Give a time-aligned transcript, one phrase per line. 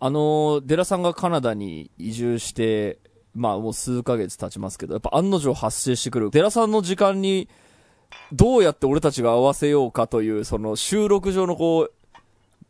[0.00, 2.98] あの、デラさんがカナダに移住して、
[3.34, 6.30] まあもう数ヶ月経ちますけど、やっぱ案の定発生してくる。
[6.30, 7.48] デラさんの時間に、
[8.32, 11.90] どうやって俺たちが合わせようかという、その収録上のこ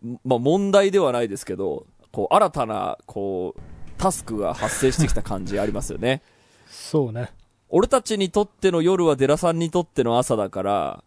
[0.02, 3.60] う、まあ問題ではないですけど、こう、新たな、こう、
[3.98, 6.22] タスクが発生してきた感じありますよね。
[6.66, 7.32] そうね。
[7.68, 11.04] 俺たちにとっての夜はデラさんにとっての朝だから、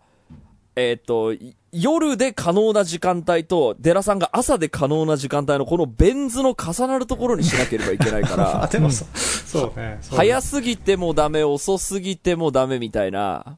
[0.76, 10.00] えっ、と、い夜で可能な時間帯と、デラさんが朝で可能な時間帯のこのベン図の重なるところにしなければいけないかあ、ら、 でもそ、そうね。
[10.12, 13.58] 早すぎてもダメ、遅すぎてもダメみたいな、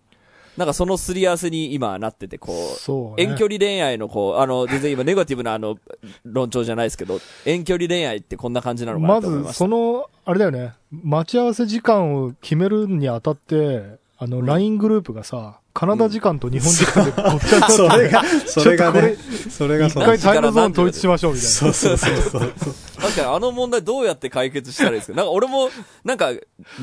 [0.58, 3.24] なんかそのすり合わせに今なってて、こう、ね。
[3.24, 5.78] 遠距離恋愛のこう、あの、 全然今ネガティブなあの、
[6.24, 9.58] 論調じゃないですけど、遠距離恋愛ってこんな感じなのかなまず、と思います。
[9.58, 10.74] その、あれだよね。
[10.92, 19.16] 待ち合わせ時間を決めるにあたって、あの、LINE グループがさ、カナダ時間と日本時間でごっちゃになってそれが、それがね、
[19.50, 21.52] それが一回タイムゾーン統一しましょうみたいな。
[21.52, 22.54] そうそうそうそう。
[23.02, 25.18] 確かにあの問題どうやって解決したらいいですか？
[25.18, 25.70] なんか俺も、
[26.06, 26.32] なんか、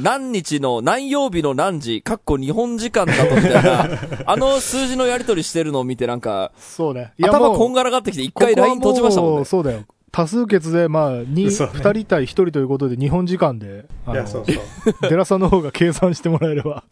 [0.03, 3.89] 何日の、何曜日の何時、かっこ日本時間だとみたいな、
[4.27, 7.13] あの数字のやり取りしてるのを見てなんか、そうね。
[7.21, 9.45] 頭こんががらがってきて一回 LINE 閉じましたもんね。
[9.45, 9.85] そうだよ。
[10.13, 14.57] 多数決で、まあ、に、そうね二人対一人ということで、日本時間で、あいや、のそう、そう。
[15.09, 16.85] デラさんの方が計算してもらえれば。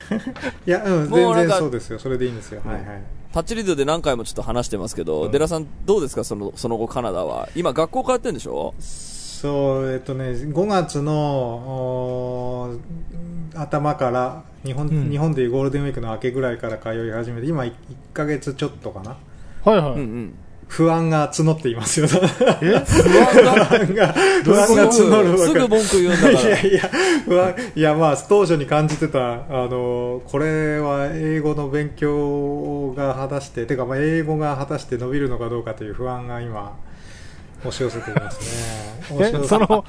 [0.67, 1.99] いや、うん、全もうなんか然そうですよ。
[1.99, 2.63] それでいいんですよ。
[2.65, 3.03] はいはい。
[3.33, 6.25] タッチリデオで何回もちょっと話してますけど、うんデラさんどうですか？
[6.25, 7.49] その、その後カナダは。
[7.57, 8.73] 今学校通ってんでしょ？
[8.79, 17.73] そう、えっとね、5月のおー頭から日本、うん日本でいうゴールデンウィークの明けぐらいから通い始めて、今1
[18.13, 19.17] ヶ月ちょっとかな。
[19.65, 19.93] はいはい。
[19.93, 20.35] うんうん。
[20.69, 22.07] 不安が募っていますよ。
[22.07, 22.85] え？
[22.85, 24.13] 不安が、
[24.45, 26.33] 不安が、募るすぐ文句言うんだから。
[26.33, 26.91] いやいや、
[27.25, 36.77] 不安、いや、まあ、当初に感じてた、あの、これは英語の勉強が果たして、てか、まあ、英語が果たして伸びるのかどうかという不安が今、
[37.61, 38.41] 押し寄せています
[39.11, 39.19] ね。
[39.21, 39.85] え、せその、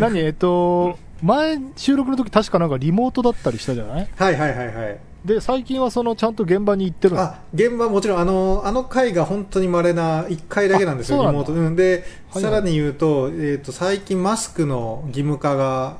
[0.00, 0.18] 何？
[0.18, 4.08] えっと、前、収録の時確かなんかリモートだったりしたじゃない？
[4.16, 4.98] はいはいはいはい。
[5.24, 7.22] で、最近はその、ちゃんと現場に行ってるの？
[7.22, 11.52] あ、現場もちろん、あの、あの回が本当に稀な1回だけなんですよ、リモート。
[11.52, 15.96] うん、で、はいさらに言うと、えっ、と、最近マスクの義務化が、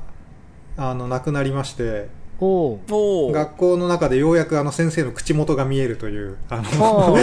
[0.76, 2.08] あの、なくなりまして、
[2.38, 7.16] 学校の中でようやくあの先生の口元が見えるという、あの、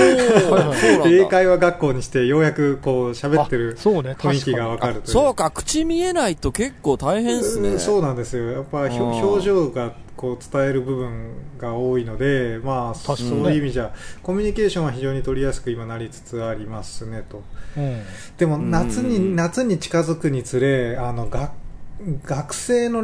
[1.06, 5.14] 英会話学校にしてようやくこう喋ってるあそうね、雰囲気がわ確かかるという。
[5.14, 7.70] そうか、口見えないと結構大変っすね。
[7.70, 8.52] うんそうなんですよ。
[8.52, 13.18] やっぱ表情がこう伝える部分が多いので、まあ、そう
[13.52, 13.94] いう意味じゃ、
[14.24, 17.44] コミュニケーションは非常に取りやすく今なりつつありますねと。
[17.76, 17.84] に。
[17.84, 18.02] うん。
[18.38, 21.52] でもうん夏に、夏に近づくにつれ、あの、学、
[22.26, 23.04] 学生の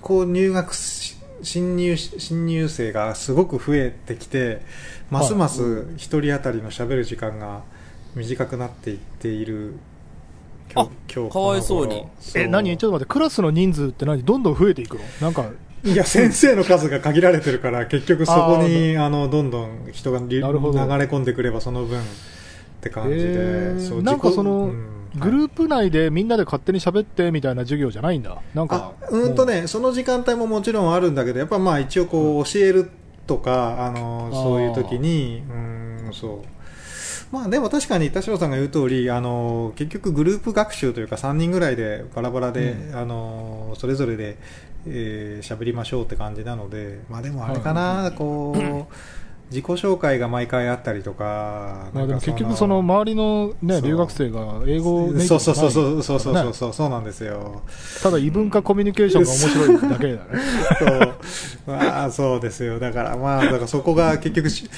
[0.00, 1.17] こう入学し
[1.48, 4.60] 新入、新入生がすごく増えてきて、
[5.10, 7.62] ますます一人当たりの喋る時間が
[8.14, 9.72] 短くなっていっている
[10.70, 12.04] 今日、今日かわいそうに。
[12.34, 12.76] え、何？
[12.76, 14.22] ちょっと待って、クラスの人数って何？
[14.22, 15.04] どんどん増えていくの？
[15.22, 15.50] なんか、
[15.84, 22.02] いや、先生の数が限られてるから、結局そこに、あの、どんどん人がり流れ込んでくればその分っ
[22.82, 23.88] て感じで、えー。
[23.88, 28.36] そうなんかそのうんグループ内でみんなで勝手に喋ってみたいな授業じゃないんだ。
[28.54, 32.90] なんかあ、うんとね、その時間帯ももちろんあるんだけど、やっぱまあ一応こう教える
[33.26, 35.52] とか、あの、そういう時に、う
[36.10, 36.58] ん、そう。
[37.30, 44.38] まあでも確かに田代さんが言う通り、あの、結局グループ学習というか3人ぐらいでバラバラで、うあの、それぞれで、
[44.86, 48.94] えー喋りましょうって感じなので、まあでもあれかな、こう、
[49.50, 57.62] 自己紹介が毎回あったりとか、まあでも結局その周りのね、留学生が英語ネイティブそうそうそうそうじそうそうそうそうそうなんですよ。
[58.02, 60.42] ただ異文化コミュニケーションが面白いだけだね。
[61.66, 61.76] そう。
[61.76, 62.78] まあ、そうですよ。
[62.78, 64.68] だから、まあ、だからそこが結局し、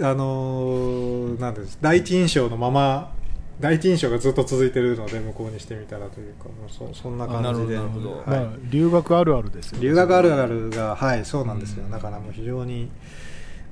[0.00, 1.78] あのーなんです。
[1.80, 3.12] 第一印象のまま、
[3.60, 7.78] 第一印象がずっと続いてるので、向こうにしてみたらというか、そそんな感じで。
[7.78, 9.78] まあ留学あるあるですよ。
[9.80, 11.84] 留学あるあるが、はい、そうなんですよ。
[11.84, 12.90] うんだからもう非常に、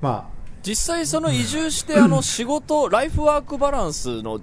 [0.00, 0.30] ま
[0.66, 4.40] 実際その移住して、あの、仕事、 ライフワークバランスの、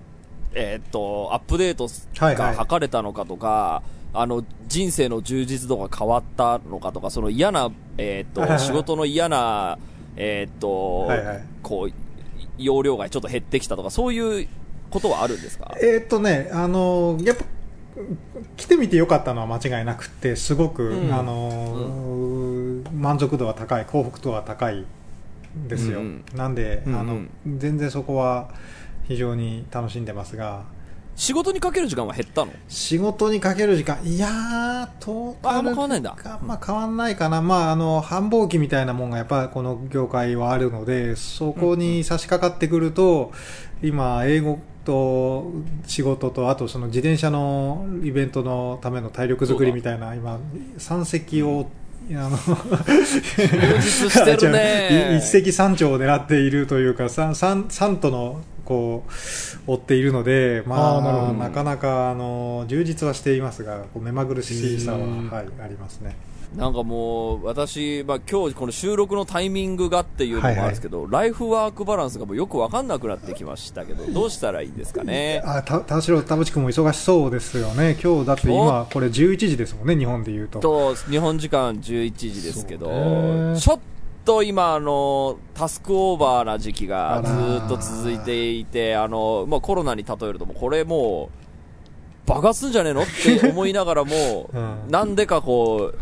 [0.53, 1.87] えーっと、アップデート
[2.19, 3.81] が図れたのかとか、
[4.13, 9.79] あの、人生の充実度が変わったのかとか、その嫌な、えーっと、はいはい仕事の嫌な、
[10.17, 11.43] えーっと、はいはい。
[11.63, 11.93] こう、
[12.57, 14.47] 容量がちょっと減ってきたとか、そういう
[14.89, 15.71] ことはあるんですか？
[15.73, 17.45] あ、えーっとね、あのーやっぱ、
[18.57, 21.13] 来てみてよかったのは間違いなくて、すごく、うん。
[21.13, 24.85] あのー満足度は高い、幸福度は高い
[25.67, 25.99] ですよ。
[25.99, 26.99] うんなんで、うんうん。
[26.99, 27.21] あの、
[27.57, 28.49] 全然そこは
[29.07, 30.63] 非常に楽しんでますが、
[31.15, 32.51] 仕事にかける時間は減ったの？
[32.69, 36.11] 仕事にかける時間、いやー、トータルああんま変わんないんだ。
[36.11, 37.41] かまあ変わんないかな。
[37.41, 43.33] まああの、繁忙期みたいなもんがやっぱりこの業界はあるので、そこに差し掛かってくると、
[43.83, 45.51] 今、英語と
[45.85, 50.39] 仕事とあとその自転車のイベントのための体力作りみたいな今
[50.79, 51.67] 山積を
[52.09, 55.13] あの 充実してるね。
[55.15, 61.33] い 一石三鳥を狙っているというか三三三とのこう追っているので、まあ、なるほど。
[61.33, 66.15] なかなかあの充実はしていますがこう目まぐるしさは、はい、ありますね。
[66.55, 75.41] なんかもう、私、まあ今日この収録のタイミングがっていうのもあるんですけど、ライフワークバランスがもうよくわかんなくなってきましたけど、 どうしたらいいんですかね？
[75.45, 78.47] あた田代田淵君も忙しそうですよね、今日だって。
[78.51, 80.59] 今、これ11時ですもんね、日本でいうと。
[80.59, 82.87] と、日本時間11時ですけど
[83.57, 83.79] ちょっ
[84.25, 93.01] と今、あの、タスクオーバーな時期がずーっと続いていて、あの、まあコロナに例えるとこれもう、爆発すんじゃねえの？
[93.03, 93.05] っ
[93.41, 94.91] て思いながらも、 うん。
[94.91, 95.97] なんでかこう、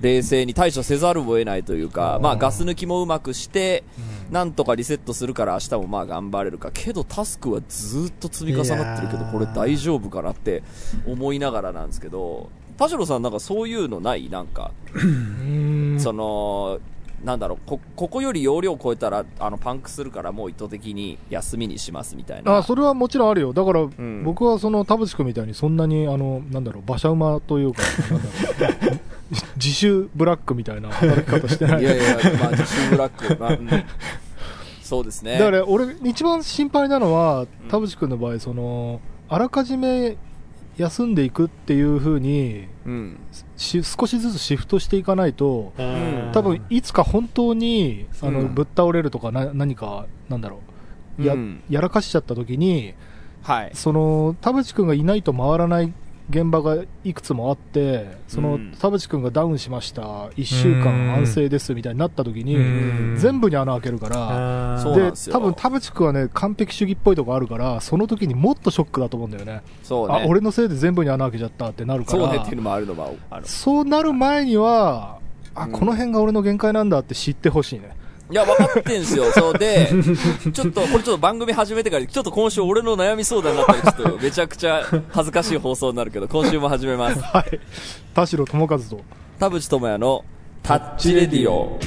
[0.00, 2.22] 冷静に対処せざるを得ないというか、うん。
[2.22, 3.84] まあガス抜きもうまくして、
[4.30, 6.70] なんとかリセットするから明日もまあ頑張れるか。
[6.72, 10.62] けどタスクはずーっと積み重なってるけど、これ大丈夫かなって
[11.06, 14.28] 思いながらなんですけど、田代さんなんかそういうのない？
[14.28, 15.96] なんか、うん。
[15.98, 16.78] その、
[17.26, 22.58] なんだろう、こ、ここより容量超えたら、あの、パンクするからもう意図的に休みにしますみたいな。
[22.58, 23.52] あそれはもちろんあるよ。
[23.52, 24.22] だから、ん。
[24.22, 27.82] 僕はその田淵君みたいにそんなにあのなんだろう馬車馬というか
[29.56, 31.82] 自主ブラックみたいな働き方してない。
[31.82, 32.04] いやいや、
[32.38, 33.68] まあ、自主ブラック、 まあ、うん。
[34.80, 35.36] そうですね。
[35.36, 40.16] だから俺一番心配なのは田淵君の場合そのあらかじめ
[40.76, 43.18] 休んでいくっていう風にうん。
[43.56, 50.60] し少しずつシフトしていかないとうん多分いつか本当にあの、うんぶっ倒れるとかな何かなんだろ
[51.18, 52.94] うや,、うんやらかしちゃった時に
[53.42, 53.70] はい。
[53.74, 55.92] その田淵君がいないと回らない
[56.28, 58.72] 現場がいくつもあってその、うん。
[58.78, 60.02] 田淵君がダウンしました。
[60.30, 63.16] 1週間安静ですみたいになった時にうん。
[63.16, 69.62] 全部に穴開けるからで多分田淵君はね完璧主義っぽいとこあるからその時にもっとショックだと思うんだよね。
[69.82, 70.22] そうね。
[70.24, 72.24] あ俺のせいで全部に穴開けちゃったってなるから。
[72.24, 73.46] そうねっていうのもあるのもある。
[73.46, 75.18] そうなる前には
[75.54, 75.72] あ、うん。
[75.72, 77.96] この辺が俺の限界なんだって知ってほしいね
[78.30, 79.30] いや、分かってんすよ。
[79.32, 79.88] そうで、
[80.52, 87.20] ちょっと、これちょっと番組始めてから、ちょっと今週俺の悩み相談になったら、ちょっとめちゃくちゃ恥ずかしい放送になるけど、今週も始めます。
[87.20, 87.60] はい
[88.14, 89.04] 田代智和と
[89.38, 90.24] 田淵智也の
[90.62, 91.78] タッチレディオ。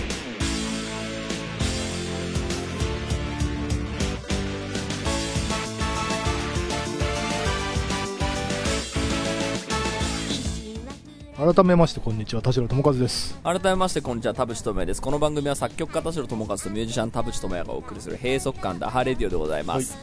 [11.39, 13.39] 改めましてこんにちは田代智和です。
[13.45, 15.01] 改めましてこんにちは田淵智也です。
[15.01, 19.97] この番組は作曲家田代智和とミュージシャン田淵智也がお送りする閉塞感ダハレディオでございます、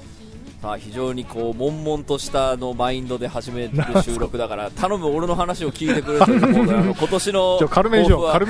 [0.60, 3.70] さあ非常にこう悶々としたのマインドで始める
[4.02, 7.58] 収録だから 頼む俺の話を聞いてくれということであの 今年の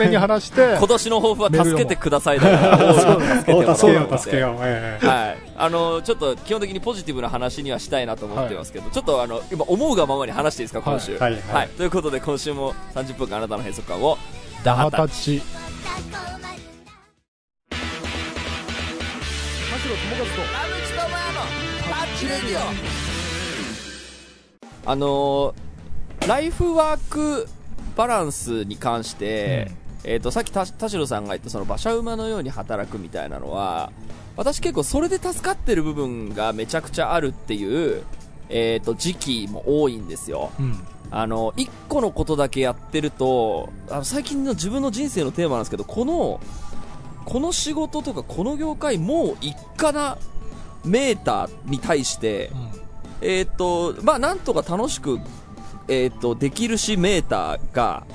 [0.08, 4.56] に話して 今年の抱負は助けてくださいだからお助けよ助けよう。
[4.62, 11.16] ええはい、あのちょっと基本的にポジティブな話にはしたいなと思ってますけど、ちょっとあの今思うがままに話していいですか今週。
[11.18, 11.68] はいはい。
[11.76, 14.18] ということで今週も30分間あなたの閉塞感を
[14.64, 15.40] ダダハハタッチ。
[15.40, 16.46] タッチ
[24.86, 25.66] あのー
[26.26, 27.46] ライフワーク
[27.94, 29.70] バランスに関して、
[30.02, 33.92] えっ、と、さっき田田代さんが言ったその馬車馬のように働くみたいなのは、
[34.36, 38.02] 私結構それで助かってる部分がめちゃくちゃあるっていう、
[38.48, 40.50] えっ、と、時期も多いんですよ。
[40.58, 46.40] うんあの、一個のことだけやってると、あの最近の自分の人生のテーマなんですけど、この、
[47.25, 50.18] この仕事とかこの業界もう一かな
[50.85, 52.50] メーターに対して、
[53.21, 55.18] えーっと、まあ、なんとか楽しく、
[55.88, 58.06] えーっと、できるし、メーターが、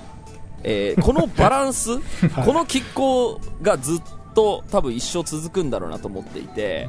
[0.64, 1.98] えー このバランス、
[2.46, 4.02] この拮抗がずっ
[4.36, 6.88] と多分一生続くんだろうなと思っていて、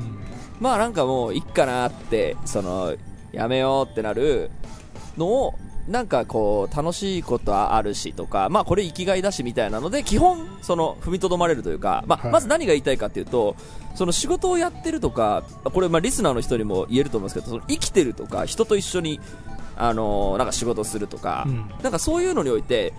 [0.60, 2.94] まあなんかもういっかなって、その、
[3.32, 4.50] やめようってなる
[5.16, 5.54] のを、
[5.88, 12.32] なんかこう、楽しいことはあるしとか、まあこれ生きがいだしみたいなので、基本、その、踏みとどまれるというか、まあ、はい。
[12.32, 13.56] まず何が言いたいかっていうと、
[13.94, 19.20] その仕事をやってるとか、これまあリスナーの人にも言えると思うんですけど、その生きてるとか、人と一緒に、
[19.76, 21.70] あのーなんか仕事するとか、うん。
[21.82, 22.92] なんかそういうのにおいて、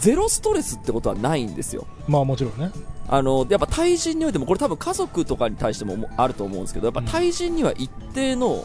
[0.00, 1.86] ゼロストレスってことはないんですよ。
[2.08, 2.72] まあもちろんね。
[3.06, 8.64] あの、やっぱ対人においても、これ多分家族とかに対してもあると思うんですけど、やっぱ対人には一定の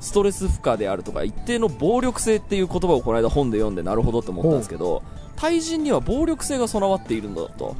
[0.00, 5.02] ストレス負荷であるとか、一定の暴力性っていう言葉をこの間本で読んでなるほどって思ったんですけど、
[5.36, 7.76] 対人には暴力性が備わっているんだと。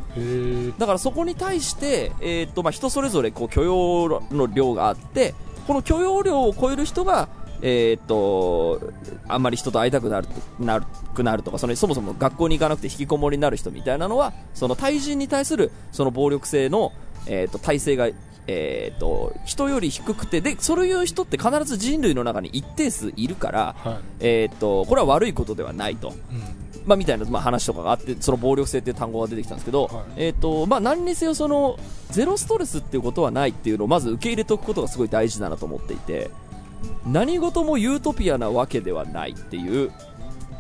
[0.79, 5.35] だからそこに対して、えーっと、まあ、人それぞれこう許容の量があって、
[5.67, 7.29] この許容量を超える人が、
[7.61, 8.81] えーっと、
[9.27, 16.93] あんまり人と会いたくなるとなるくなるとか、そのそもそも学校に行かなくて引きこもりになる人みたいなのは、その対人に対するその暴力性の、
[17.27, 18.09] えーっと体制が
[18.51, 23.97] えっ、と、人より低くて、で、そういう人って必ず人類の中に一定数いるから、はい。
[24.21, 26.09] えっ、と、これは悪いことではないと。
[26.09, 26.59] うん。
[26.87, 31.79] まあ、みたいな、まあ、話とかがあって、その暴力性っていう単語が出てきたんですけど、はいえっ、と、まあ、何にせよその、
[32.11, 36.31] ゼロストレスっていうことはないっていうのをまず受け入れておくことがすごい大事だなと思っていて、
[37.07, 39.93] 何事もユートピアなわけではないっていう、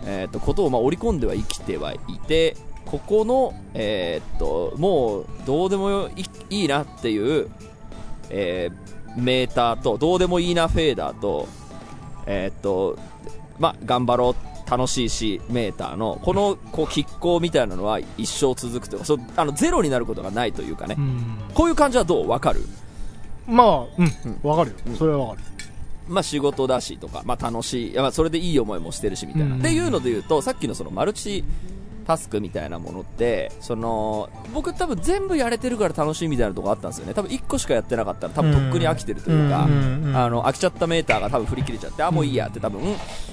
[0.04, 2.54] えっ、と、ことをまあ織り込んでは生きてはいて、
[2.84, 7.50] ここの、えっ、と、もう、どうでもいいいなっていう、
[8.30, 11.48] えーメーターと、どうでもいいなフェーダーと、
[12.26, 12.96] えっ、と、
[13.58, 20.94] まあ、頑張ろう、楽しいし、メーターの、この、こう、拮抗みたいなのは一生続くというか、そうあの、ゼロになることがないというかね。
[20.96, 21.38] うん。
[21.52, 22.28] こういう感じはどう？
[22.28, 22.60] わかる？
[23.48, 24.40] まあ、うん。
[24.42, 24.76] わかるよ。
[24.96, 25.48] それはわかる。
[26.06, 29.54] まあ仕事だしとか、まあ楽しい、まあそれでいい思いもしてるしみたいな。
[29.54, 31.42] うんっていうので言うと、さっきのそのマルチ
[32.08, 37.12] タスクみたいなものって、その、僕多分全部やれてるから楽しいみたいなとこあったんですよね。
[37.12, 42.80] 多分1個しかやってなかったら多分とっくに飽きてるというか、うんうんうんあの、飽きちゃったメーターが多分振り切れちゃって、あ、もういいやって多分、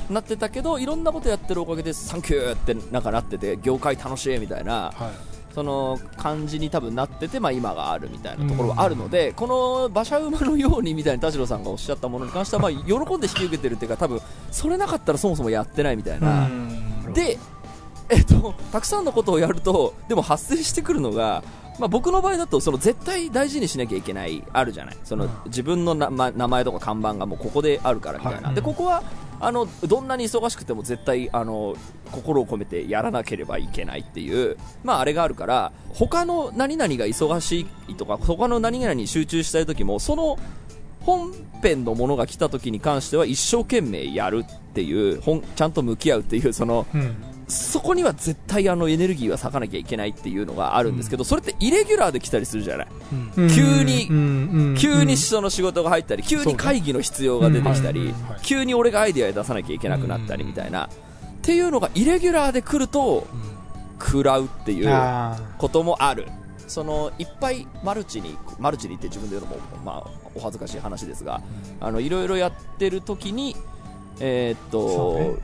[0.10, 5.36] なってたけど、いろんなことやってるおかげでサンキューってなんかなってて、業界楽しいみたいな、はい。
[5.54, 14.20] その感じに多分なってて、まあ、今があるみたいなところはあるので、この馬車馬のようにみたいに田代さんがおっしゃったものに関しては、まあ、喜んで引き受けてるっていうか多分
[14.52, 16.50] それなかったらそもそもやってないみたいな、
[17.14, 17.38] で、
[18.10, 21.44] えっと、たくさんのことをやるとでも発生してくるのが、
[21.80, 24.98] まあ、僕の場合だとその絶対大事にしなきゃいけないあるじゃない。
[25.04, 25.32] その、うん。
[25.46, 28.56] 自分のな、ま、名前とか看板がもうここであるからみたいな、はい。
[28.56, 29.04] でここは
[29.40, 31.76] あのどんなに忙しくても絶対あの
[32.12, 40.40] 心を込めてやらなければいけないっていう、まあ、あれがあるから他の何々が忙しいとか他の何々に集中したい時もその
[41.02, 47.16] 本編のものが来た時に関しては一生懸命やるっていう本ちゃんと向き合うっていうそのうん。
[47.48, 52.88] そこには絶対あのエネルギーは割かなきゃいけないっていうのがあるんですけど、それってイレギュラーで来たりするじゃない？
[53.38, 53.50] うん。
[53.50, 54.08] 急に
[54.80, 60.90] 急にその仕事が入ったり急に会議の必要が出てきたり、急に俺がアイデア出さなきゃいけなくなったりみたいな、っ
[61.42, 63.28] ていうのがイレギュラーで来ると
[64.00, 66.28] 食らうっていうあこともある。
[66.68, 71.44] そのいっぱいマルチにマルチにって自分で言うのも、まあ、お恥ずかしい話ですが、
[71.80, 73.56] あのいろいろやってる時に
[74.20, 75.38] えーっと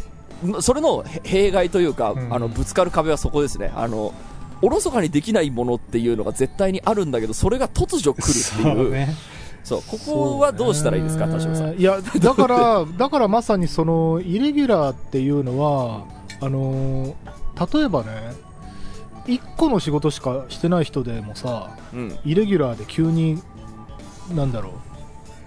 [0.61, 2.33] そ,、れのへ弊害というか、うん。
[2.33, 3.71] あのぶつかる壁はそこですね。
[3.75, 4.13] あの
[4.61, 8.83] おろそかにできないものっていうのが絶対にあるんだけどそれが突如来るっていう。
[8.83, 9.15] そうね。
[9.63, 11.79] そうここはどうしたらいいですか田代さん。
[11.79, 16.03] いや、だから、 だからまさにその、イレギュラーっていうのは、
[16.39, 17.13] あのー
[17.73, 18.33] 例えばね、
[19.27, 22.17] 一個の仕事しかしてない人でもさ、うん。
[22.25, 23.41] イレギュラーで急に、
[24.33, 24.71] なんだろう、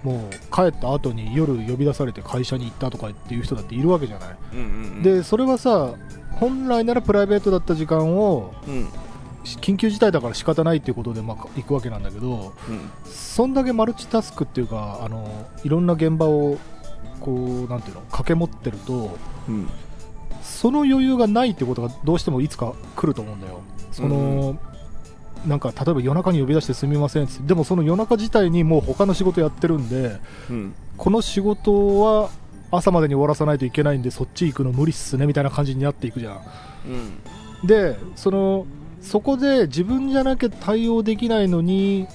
[0.04, 4.36] もう帰った後に夜呼び出されて会社に行ったとかっていう人だっているわけじゃない。
[4.52, 4.68] うんうんう
[5.00, 5.94] んで、それはさ、
[6.32, 8.88] 本来ならプライベートだった時間を、うん
[9.44, 16.56] 緊急事態だから仕方ないっていうことでまあ行くわけなんだけど、うんそんだけマルチタスクっていうか、あのいろんな現場を
[17.20, 19.18] こうなんていうの掛け持ってると、
[19.48, 19.68] うん
[20.42, 23.60] その余裕がないってことがどうしてもいつか来ると思うんだよ。
[23.92, 24.58] その、
[25.46, 30.18] なんか例えば夜中に呼び出してすみませんってでもその夜中自体にもう他の仕事やってるんで
[30.50, 30.74] うん。
[30.96, 32.30] この仕事は
[32.70, 36.40] 朝までに終わらさないといけないんでそっち行くの無理っすねみたいな感じになっていくじゃん。
[37.62, 37.66] うん。
[37.66, 38.66] でその
[39.00, 42.06] そこで自分じゃなきゃ対応できないのに、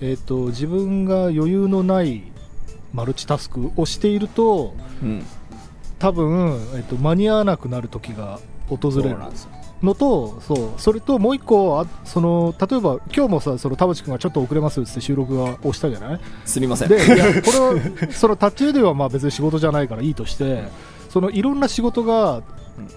[0.00, 2.22] えー、と自分が余裕のない
[2.92, 5.24] マルチタスクをしているとうん。
[5.98, 8.38] 多分、えー、と間に合わなくなる時が
[8.68, 9.50] 訪れるんですよ
[9.82, 16.20] のとそうそれともう一個あその例えば今日もさその田淵君がちょっと遅れますって収録が押したじゃない？
[16.44, 16.88] すみません。
[16.88, 20.64] でいやこれはそのタッチではまあ別に仕事じゃないからいいとして
[21.10, 22.42] そのいろんな仕事が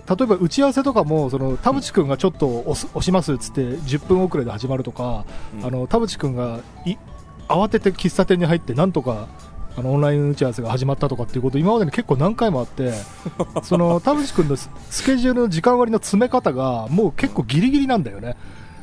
[0.08, 5.66] 例えば打ち合わせとかもその田淵君がちょっと押す押しますっつって10分遅れで始まるとか、うん。
[5.66, 6.96] あの田淵君がい
[7.48, 9.28] 慌てて喫茶店に入ってなんとか
[9.80, 12.92] あのオンライン打ち合わせが始まったとかっていうこと今までに結構何回もあって
[13.64, 18.36] その田淵君のススケジュールの時間割の詰め方がもう結構ギリギリなんだよね。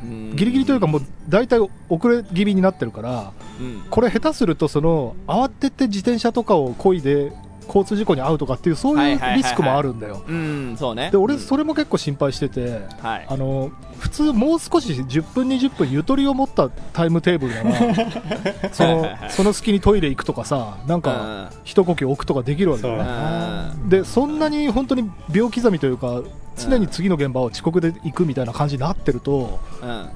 [0.02, 3.82] ギリギリというかもう大体遅れ気味になってるからうん。
[3.90, 7.32] これ下手するとその慌てて自転車とかを漕いで
[7.66, 10.22] 交通事故に遭うとかっていうそういうリスクもあるんだよ。
[10.26, 11.10] うんそうね。
[11.10, 11.40] で俺うん。
[11.40, 13.26] それも結構心配しててはい。
[13.28, 17.62] あの普通もう少し10分20分ゆとりを持ったタイムテーブルな。
[18.62, 23.88] ら そのその隙にトイレ行くとかさなんか一呼吸置くとかできるわけだようん。
[23.88, 26.22] ねでそんなに本当に秒刻みというか
[26.56, 30.08] 常に次の現場を遅刻で行くみたいな感じになってるとうん。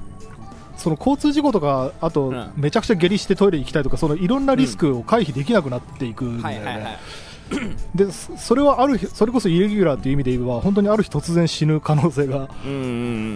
[0.77, 2.51] その交通事故とかあとうん。
[2.55, 6.97] めちゃくちゃ下痢してトイレ行きたいとかそのいろんなリスクを回避できなくなっていくんだよね
[7.95, 12.49] でそそれはある日それこそイレギュラーっていう意味で言えば本当にある日突然死ぬ可能性が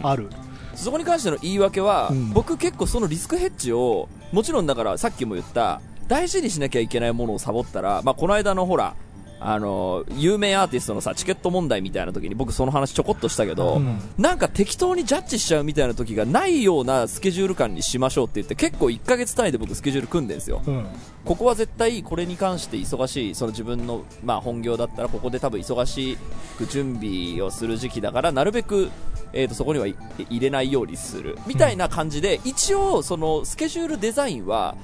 [0.03, 0.29] ある。
[0.75, 2.31] そこに関しての言い訳は、うん。
[2.31, 8.95] 僕結構そのリスクヘッジをもちろんだからさっきも言った大事にしなきゃいけないものをサボったら、まあ、この間のほら
[9.39, 13.99] あの有名アーティストのさチケット問題みたいな時に僕その話ちょこっとしたけど、うん。
[14.17, 20.61] なんか適当にジャッジしちゃうみたいな時がないようなスケジュール感にしましょうって言って結構1ヶ月単位で僕スケジュール組んでんですよ。
[20.65, 20.85] うん。
[21.25, 26.17] ここは絶対これに関して忙しいその自分の、まあ、本業だったらここで多分忙し
[26.57, 28.91] く準備をする時期だからなるべく、
[29.33, 29.95] えー、とそこにはい
[30.29, 31.37] 入れないようにする。
[31.47, 34.75] みたいな感じで、一応そのスケジュールデザインは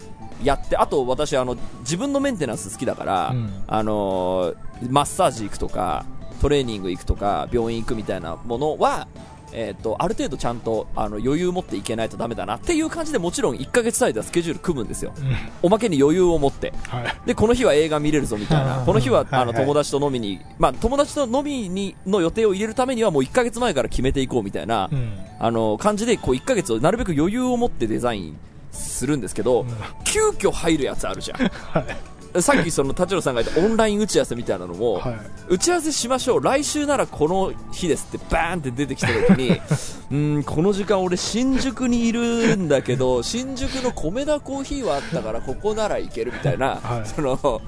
[0.43, 3.63] やってあと私あの自分のメンテナンス好きだから、うん。
[3.67, 4.55] あのー
[4.89, 6.05] マッサージ行くとか
[6.41, 9.07] トレーニング行くとか病院行くみたいなものは
[9.53, 15.13] えー、とある程度ちゃんとあの余裕持っていけないとダメだなっていう感じでもちろん1ヶ月単位ではスケジュール組むんですよ。
[15.17, 15.35] うん。
[15.63, 16.73] おまけに余裕を持って。
[16.87, 17.27] はい。
[17.27, 18.67] でこの日は映画見れるぞみたいうん。
[18.67, 25.17] なこの日はあの友達と飲みに、まあ、友達と飲みにの予定を入れるためにはもう1ヶ月前から決めていこうみたいな、うん。
[25.39, 28.39] あの感じでこう1ヶ月をなるべく余裕を持ってデザイン
[28.71, 29.65] するんですけど、
[30.03, 31.37] 急遽入るやつあるじゃん。
[31.47, 35.15] はい さっきその田代さんが言ったオンライン打ち合わせみたいなのも、はい。
[35.49, 39.49] 打ち合わせしましょう来週ならこの日ですってバーンって出てきた時に
[40.11, 47.07] うーんこの時間俺新宿にいるんだけど新宿の米田コーヒーはあったからここなら行けるみたいな、はい。
[47.07, 47.61] その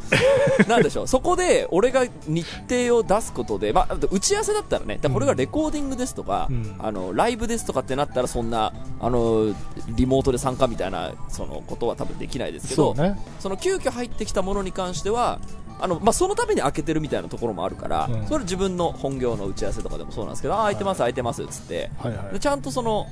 [0.68, 6.76] なんでしょうそこで俺が日程を出すことで、まあ、打ち合わせだったらねだこれがレコーディングですとか、うん。
[6.80, 9.54] あのライブですとかってなったらそんなあの
[9.90, 13.18] リモートで参加みたいなそのことは多分できないですけどそうね。
[13.40, 15.40] その急遽入ってきたものに関しては
[15.80, 18.28] あの、まあ、そのために開けてるみたいなところもあるから、うん。
[18.28, 22.34] それ自分の本業の打ち合わせとかでもそうなんですけど、あー開いてます、開いてますっつって、はいはい。
[22.34, 23.08] でちゃんとその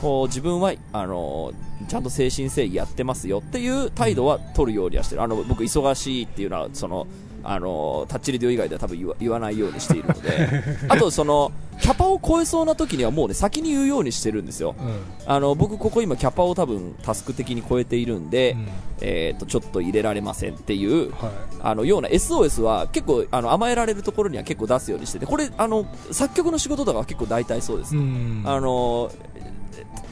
[0.00, 1.52] こう自分はあの
[1.88, 7.06] ちゃんと誠心誠意やってますよっていう態度は取るようにはしてる、あの僕、忙しいっていうのはその
[7.44, 10.64] あのタッチレディオ以外では多分言わないようにしているので。
[10.88, 14.74] あとそのキャパを超えそうな時にはもうね先に言うようにしてるんですよ。
[14.78, 15.00] うん。
[15.26, 18.68] あの僕、ここ今キャパを多分タスク的に超えているんで、うん。
[19.00, 21.30] えー、とちょっと入れられませんっていうはい。
[21.60, 28.42] あのような SOS は結構あの甘えられるところには結構出すようにしててこれあの作曲の仕事とかは結構大体そうです、うん。
[28.44, 29.10] あの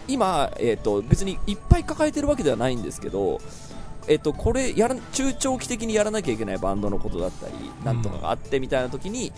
[0.08, 3.40] 今、えー、と別にいっぱい抱えてるわけではないんですけど、
[4.08, 9.32] えー、とこれやら中長期的にやらなきゃいけないバンドのことだったりなんとかがあってみたいな時に、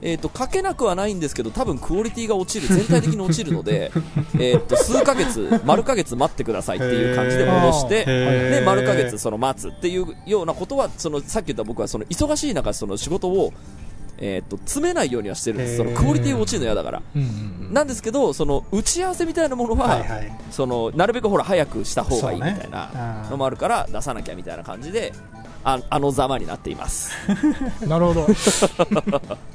[0.00, 3.90] えー、と書けなくはないんですけど多分クオリティが落ちる全体的に落ちるので
[4.38, 13.52] えーと数ヶ月丸ヶ月待ってくださいっていう感じで戻してで丸ヶ月その待つっていうようなことはそのさっき言った僕はその忙しい中その仕事を、
[14.24, 15.76] えー、と詰めないようにはしてるんです。
[15.76, 17.02] そのクオリティが落ちるの嫌だから。
[17.14, 20.32] うんうんなんですけどその打ち合わせみたいなものは、はいはい。
[20.50, 25.12] そのなるべくほら早くした方がいいみたいなのもあるから出さなきゃみたいな感じで
[25.64, 27.12] ああのざまになっています。
[27.86, 28.26] なるほど。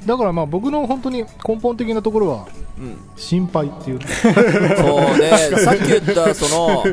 [0.06, 2.46] だからまあ僕の本当に根本的なところは
[2.78, 4.00] うん心配っていう。
[4.00, 5.30] そうね、
[5.64, 6.84] さっき言った、その、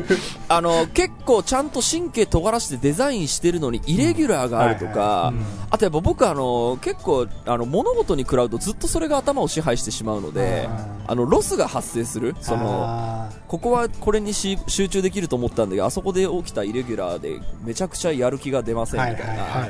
[0.48, 5.44] あの、結構ちゃんと神経尖らしてデザインしてるのに、イレギュラーがあるとか、うん。
[5.70, 12.34] あとやっぱ僕あの、結構、あの、物事に食らうとずっとそれが頭を支配してしまうので、ああの、ロスが発生する。
[12.40, 19.68] その、あここはこれにし集中できると思ったんだけど、あそこで起きたイレギュラーでめちゃくちゃやる気が出ませんみたいな。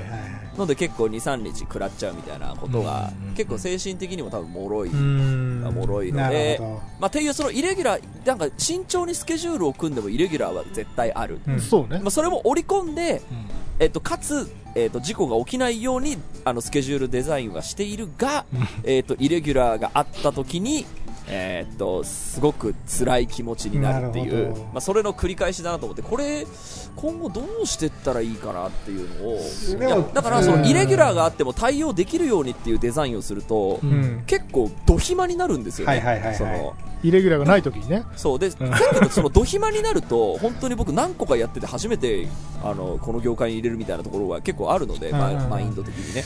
[0.56, 4.88] ので結構2、3日食らっちゃうみたいなことがうん、結構精神的にも多分脆い。
[4.88, 6.58] うーんおもろいのなで
[6.98, 11.40] まあ、っていうそのイレギュラー、なんか慎重にスケジュールを組んでもイレギュラーは絶対ある。
[11.60, 18.46] そうねまあ、それも織り込んで、うんえっと、かつ、えっと、事故が起きないように、あの、スケジュールデザインはしているが、
[18.84, 20.86] えっと、イレギュラーがあった時に、
[21.28, 26.46] えっと、すごく辛い気持ちになるっていうまあ、それの繰り返しだなと思って、これ、
[26.94, 30.66] 今後どうしてったらいいかなっていうのを、だから、その、うん。
[30.66, 33.90] イレギュラーがあっても対応できるようにっていうデザインをすると、うん。
[33.90, 35.94] うん結構、ド暇になるんですよね。
[35.94, 36.36] はいはいはいはい。
[36.36, 38.04] そのイレギュラーがない時にね。
[38.16, 38.38] そう。
[38.38, 42.28] で、さっき言ったそのド暇になると、本当に僕、何個かやってて、初めて
[42.62, 45.36] あのこの業界に入れるみたいなところは結構あるので、まあうん。
[45.36, 46.24] うんうんマインド的にね。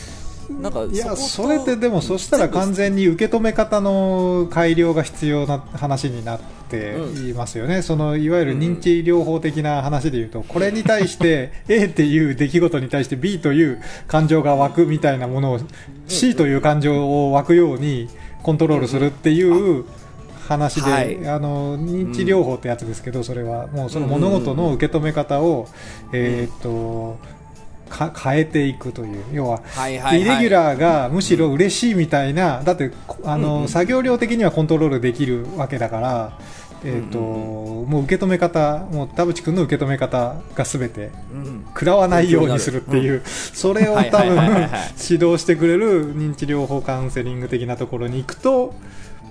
[0.50, 6.96] なんかいやそれってでもそしたら完全に受け止め方の改良が必要な話になって
[7.28, 15.60] いますよね、そのいわゆる認知療法的な話でいうと、これに対して A っていう出来事に対して B という感情が湧くみたいなものを
[16.06, 18.08] C という感情を湧くように
[18.42, 19.42] コントロールするってい
[19.80, 19.84] う
[20.46, 21.28] 話で、はい。
[21.28, 23.68] あの認知療法ってやつですけど、それは。
[23.68, 25.68] もうその物事の受け止め方を、
[26.12, 27.18] えーっと
[27.90, 29.22] か変えていくという。
[29.32, 30.20] 要ははいはいはい。
[30.22, 33.68] イレギュラーがむしろ嬉しいみたいな、だってこあの、うんうん。
[33.68, 36.38] 作業量的にはコントロールできるわけだから、
[36.82, 41.64] えーとうんもう受け止め方、もう田淵君の受け止め方がすべてうん。
[41.74, 44.10] 食らわないようにするっていう、それをはい。
[44.10, 44.36] 多分
[45.10, 48.74] 指導してくれる認知療法カウンセリング的なところに行くと、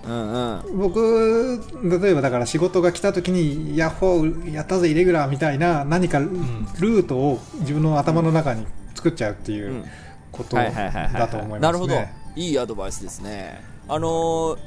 [0.10, 0.80] うんうん。
[0.80, 1.62] 僕
[2.02, 9.86] 例えばだから仕事が来た時にヤッホーやったぜイレギュラーみたいな何かルートを自分の頭の中に作っちゃうっていううん。
[10.32, 11.60] ことだと思いますね。
[11.60, 11.96] なるほど。
[12.36, 13.62] いいアドバイスですね。
[13.88, 14.58] あのー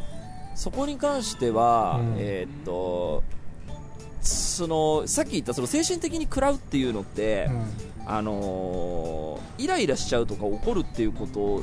[0.55, 2.15] そこに関しては、うん。
[2.19, 3.23] えーっと
[4.21, 7.49] そのさっき言ったその精神的に食らうっていうのって、
[8.07, 11.63] あのーイライラしちゃうとか怒るっていうこと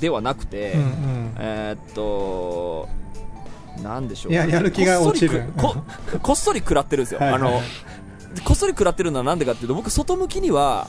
[0.00, 1.34] ではなくて、うんうん。
[1.38, 2.88] えーっと
[3.82, 4.32] なんでしょう。
[4.32, 7.20] いややる気が落ちるこっそりくここっそり食らってるんですよ。
[7.20, 7.40] はいはい。
[7.40, 7.60] あの
[8.44, 10.88] こっそり食らってるのはなんでかっていうと僕外向きには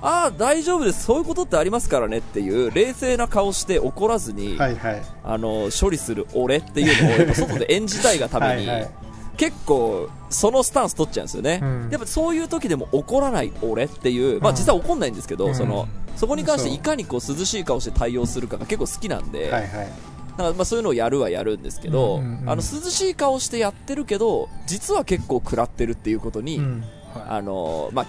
[0.00, 1.04] ああ大丈夫です。
[1.04, 5.02] そういうことってありますからねっていう冷静な顔して怒らずに、はいはい。
[5.22, 8.90] あの処理する俺っていうのを外で演じたいがためにはいはい
[9.36, 11.88] 結構そのスタンス取っちゃうんですよね、うん。
[11.90, 15.54] やっぱそういう時でも怒らない俺っていう、まあ、うん実は怒んないんですけど、うん。
[15.54, 19.70] そのそこに関していかにこう涼しい顔して対応するかが結構好きなんで、はいはい。
[19.70, 22.50] だからまあそういうのをやるはやるんですけど、うんうんうん。
[22.50, 26.84] あの涼しい顔してやってるけど実は結構食らってるっていうことに、うん。
[27.14, 28.06] はあのまあ、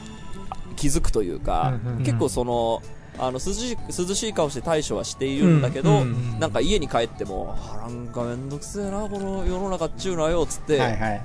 [0.76, 2.04] 気づくというか、うんうんうん。
[2.04, 2.82] 結構その
[3.18, 11.22] あの涼しい涼しい顔して対処はしているんだけど、うんうんなんか家に帰ってもあなんかめんどくせえなこの世の中っちゅうのはよっつって、はいはい。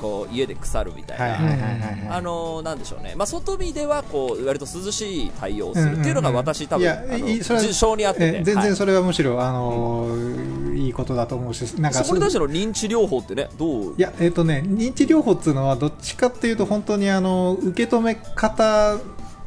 [0.00, 5.98] こう家で腐るみたいな、はいはいはいはいあのなんでしょうね、まあ、外見ではこう割と涼しい対応をする。
[5.98, 8.66] っていうのが私、多分いやいいそれは受賞にあってて、え全はい。
[8.66, 13.94] 然それはむしろあのーいいことだと思うしなんかそこに対しての認知療法ってねどう？
[13.98, 18.98] いやえっ、とね認知療法っていうのはどっちかっていうと本当にあの受け止め方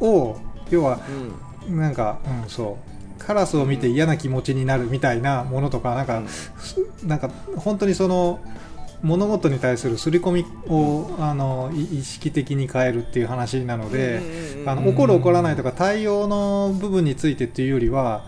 [0.02, 0.38] を
[0.70, 1.32] 要はうん
[1.70, 2.92] なんか、うん、そう。
[3.24, 6.24] カラスを見て嫌な気持ちになるみたいなものとかなんか、
[7.04, 8.40] なんか本当にその
[9.04, 18.26] 物事に対する刷り込みをあのい意識的に変えるっていう話なので、あの怒る怒らないとか対応の部分についてっていうよりは、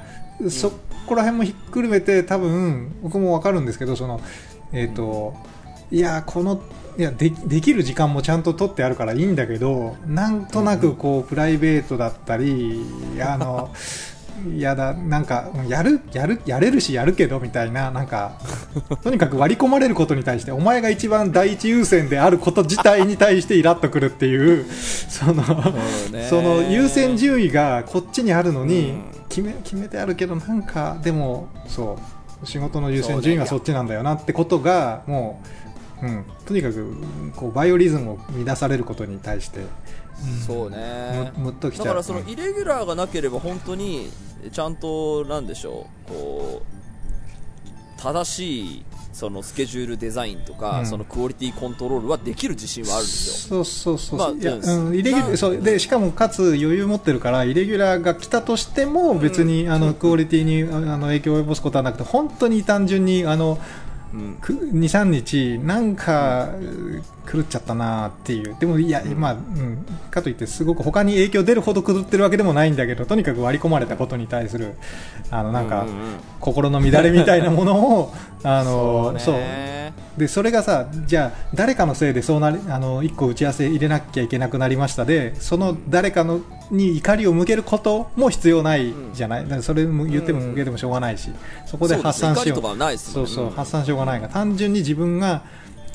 [0.49, 0.71] そ
[1.05, 4.21] こら辺もひっくるめて多分僕も分かるんですけどその
[4.71, 5.35] えっ、と
[5.91, 6.61] いやこの
[6.97, 12.81] いやでできる時間もちゃんと取ってあるからいいんだけどなんとなくこうプライベートだったり
[13.19, 13.71] あの
[14.47, 18.33] い やだなんかやるやるやれるしやるけどみたいななんか
[19.03, 24.65] とにかく割り込まれることに対してお前が一番第一優先であること自体に対してイラッとくるっていう
[25.09, 25.43] その
[26.29, 29.23] その優先順位がこっちにあるのに、うん。
[29.33, 31.97] 決め決めてあるけどなんかでもそ
[32.43, 35.47] う仕事の優先順位はそっちなんだよなってことがもう、
[36.03, 36.93] うん、とにかく
[37.35, 39.61] こうバイオリズムを乱されることに対して
[40.45, 41.31] そうね。
[41.37, 41.85] むむっときちゃう。
[41.85, 44.09] だからそのイレギュラーがなければ本当に
[44.51, 46.09] ちゃんとなんでしょう。
[46.09, 50.85] こう正しいそのスケジュールデザインとか、うん。
[50.85, 53.63] そのクオリティコントロールはできる自信はあるんですよ。
[53.63, 54.87] そうそうそう、まあいやうん。
[54.87, 55.61] うん、イレギュなラそう。
[55.61, 63.82] でしかもかつ余裕持ってるからイレギュラーが来たとしても別に、あのクオリティにあの影響を及ぼすことはなくて本当に単純にあのうん
[64.13, 66.49] 23日なんか
[67.31, 68.55] 狂っちゃったなっていう。
[68.59, 74.75] でもいや、まあうん、かといってすごく他に影響出るほど狂ってるわけでもないんだけどとにかく割り込まれたことに対する
[75.31, 75.99] あのなんか、うんうんうん。
[76.39, 79.35] 心の乱れみたいなものを あのそう
[80.17, 91.29] でそれがさじゃあ誰かのせいでそうなりあの1個打ち合わせ入れなきゃいけなくなりましたでその誰かのに怒りを向けることも必要ないじゃない、だからそれも言っても向けてもしょうがないし、
[91.65, 92.97] そこで発散しよう。
[92.97, 95.43] そうそう発散しようがないが単純に自分が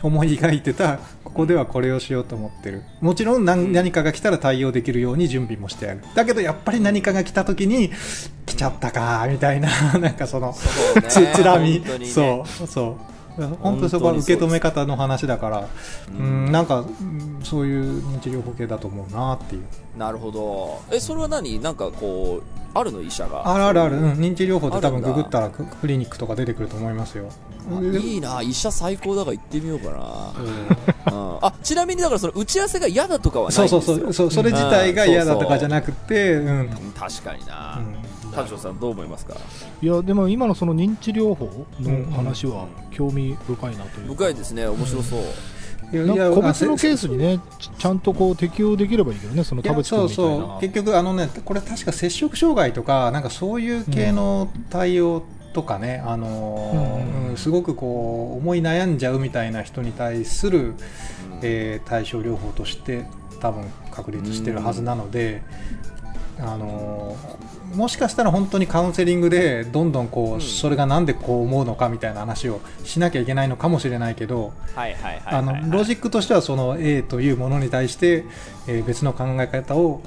[0.02, 2.82] 思い描いてたここではこれをしようと思ってる。
[3.00, 6.00] もちろん何,、何かが来たら対応できるように準備もしてある。
[6.14, 7.90] だけどやっぱり何かが来た時に
[8.46, 11.08] 来ちゃったかみたいな なんかそのそうね。
[11.08, 12.06] つつらみ、ね。
[12.06, 15.68] そうそう本当にそこは受け止め方の話だから
[16.08, 19.62] うんなんかうんそういう認知療法系だと思うなっていう。
[19.96, 20.80] なるほど。
[20.90, 21.60] えそれは何？
[21.60, 23.00] なんかこうあるの？
[23.00, 23.54] 医者が。
[23.54, 27.28] あるあるある、うん、認知療法って多分ググったらククリニックとか出てくると思いますよ。
[27.70, 28.42] あいいな。
[28.42, 31.38] 医者最高だから行ってみようかな、うん。
[31.42, 33.80] あちなみにだからその打ち合わせが嫌だとかはないんですよ。
[33.80, 34.30] そうそうそう。
[34.30, 36.60] それ自体が嫌だとかじゃなくてうん。
[36.60, 36.68] うん。
[36.96, 37.78] 確かにな。
[37.78, 38.07] うん
[38.44, 39.26] 田代さんどう思います。
[39.26, 39.34] か
[39.80, 44.52] いやでも今のその認知療法の話は興味深いなという深いです。
[44.52, 45.16] ね面白そ
[45.92, 47.40] う、なんか個別のケースにね
[47.78, 55.22] ちゃんとこう適用できればいいけどねその田淵君そうみたいなそう結局あのねこれ確か接触障害とかなんかそういう系の対応
[55.52, 57.50] とかね、あのーうんうんす。
[57.50, 60.48] ごくこう思い悩んじゃうみたいな人に対す。
[60.50, 60.74] る、
[61.42, 63.04] えー対症療法として
[63.40, 65.42] 多分確立してるはずなので、
[66.40, 70.40] あのーもしかしたら本当にカウンセリングでどんどんこう、うん。
[70.40, 78.24] それがなんでこう思うのかみたいな話をしなきゃいけないのかもしれないけど、はいはいはいあのロジックとしてはその A というものに対して、
[78.66, 80.00] えー別の考え方を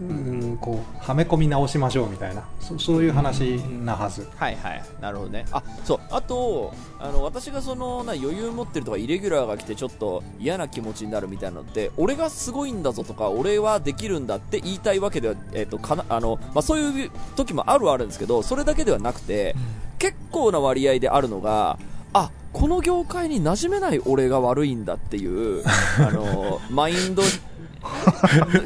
[0.00, 2.42] うんこうはめ込み直しましょうみたいな。
[2.58, 4.82] そそういう話なはず、はいはい。
[5.00, 5.44] なるほどね。
[5.52, 6.00] あそう。
[6.10, 19.54] あとあの私がそのな余裕持ってるとかイレギュラーが来てちょっと嫌な気持ちになるみたいなのって俺がすごいんだぞとか俺はできるんだって言いたいわけでは、えーとかなあのまあ、そういう時もあるはあるんですけどそれだけではなくて
[19.98, 21.78] 結構な割合であるのが
[22.12, 25.26] あこの業界に馴染めない俺が悪いんだってい
[25.60, 25.62] う
[25.98, 27.22] あの マインド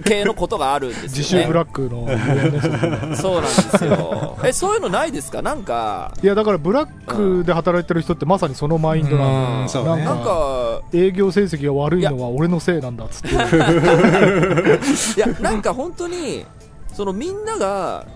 [0.05, 1.09] 系のことがあるんですよね。
[1.09, 2.03] 自習ブラックの
[3.11, 4.37] ねそうなんですよ。
[4.45, 5.43] えそういうのないですか？
[5.43, 6.13] なんか。
[6.23, 9.97] いやだからブラックで働いてる人ってまさにそのマインドなんだ。
[9.97, 10.05] ね。
[10.05, 13.29] なんかか営業成績が悪いのは俺のせいなんだっつって。
[13.35, 16.45] いやなんか本当に
[16.93, 18.07] そのみんなが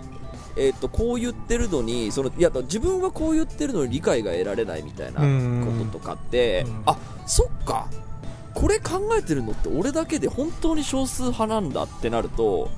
[0.57, 6.83] えっとこう言ってるのにそのいや自分はこう言ってるのに理解が得られないみたいなこととかってうん。
[6.87, 7.87] あそっか
[8.59, 12.69] これ考えてるのって俺だけで本当に少数派なんだってなると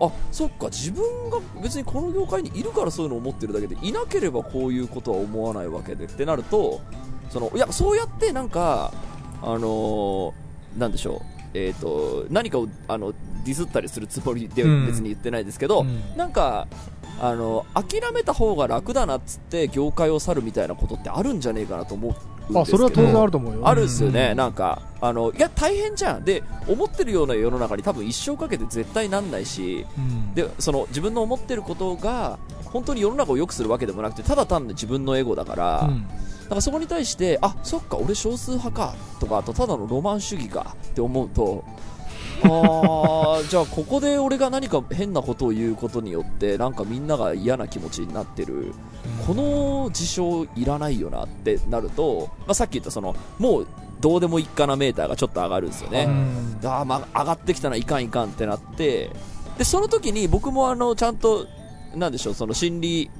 [0.00, 6.80] あそっか自分が別にこの業界にいるからそういうのを思ってるだけでいなければこういうことは思わないわけでってなると
[7.30, 8.92] そのいやそうやってなんか
[9.42, 10.32] あのー
[10.76, 13.12] なんでしょうえー、と何かをあの
[13.44, 14.86] ディスったりするつもりでうん。
[14.86, 16.16] 別に言ってないですけど、うん。
[16.16, 16.68] なんか
[17.20, 22.14] あの諦めた方が楽だなっつって業界を去るみたいなことってあるんじゃねえかなと思
[22.54, 23.68] あそれは当然あると思うよ。
[23.68, 24.36] あるっすよね、うん。
[24.36, 26.24] なんかあのいや大変じゃん。
[26.24, 30.34] で思ってるような世の中に多分一生かけて絶対なんないしうん。
[30.34, 36.06] でその自分の思ってることが本当に世の中を良くするわけでもなくてただ単に自分のエゴだから、うん。
[36.08, 36.14] だ
[36.50, 41.64] からそこに対してあそっか俺少数派かとかあとただのロマン主義かって思うと
[42.44, 48.72] あーじゃあここで俺が何か変なことを言うことによってなんかみんなが嫌な気持ちになってる。
[49.26, 53.66] この事象いらないよなってなると、まあ、さっき言ったそのもう
[54.00, 56.68] どうでもいいかなメーターがちょっと上がるんですよね、うん。
[56.68, 59.10] あーまあ、上がってきたないかんいかんってなって
[59.56, 61.46] でその時に僕もあのちゃんと
[61.94, 63.10] なんでしょうその心理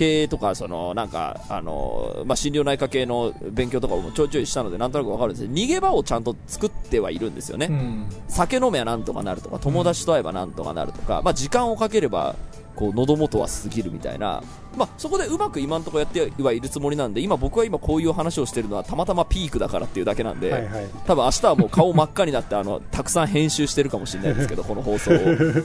[0.00, 5.46] 系とかそのなんかあの、まあ、心療内科系の勉強とかもちょいちょいしたのでなんとなくわかるんです。
[5.46, 8.06] けど逃げ場をちゃんと作ってはいるんですよね、うん。
[8.28, 12.34] 酒飲めばなんとかなるとか友達と会えばなんとかなるとか、まあ、時間をかければ
[12.76, 14.42] こう喉元は過ぎるみたいな、
[14.74, 20.88] まあ、そこでうまく今のところやってはいるつもりなんで今僕は今こういう話をしてるのはたまたまピークだからっていうだけなんで、はいはい。
[21.06, 25.64] 多分明日はもう顔真っ赤になってあのたくさん編集してるかもしれないですけどこの放送を、う ん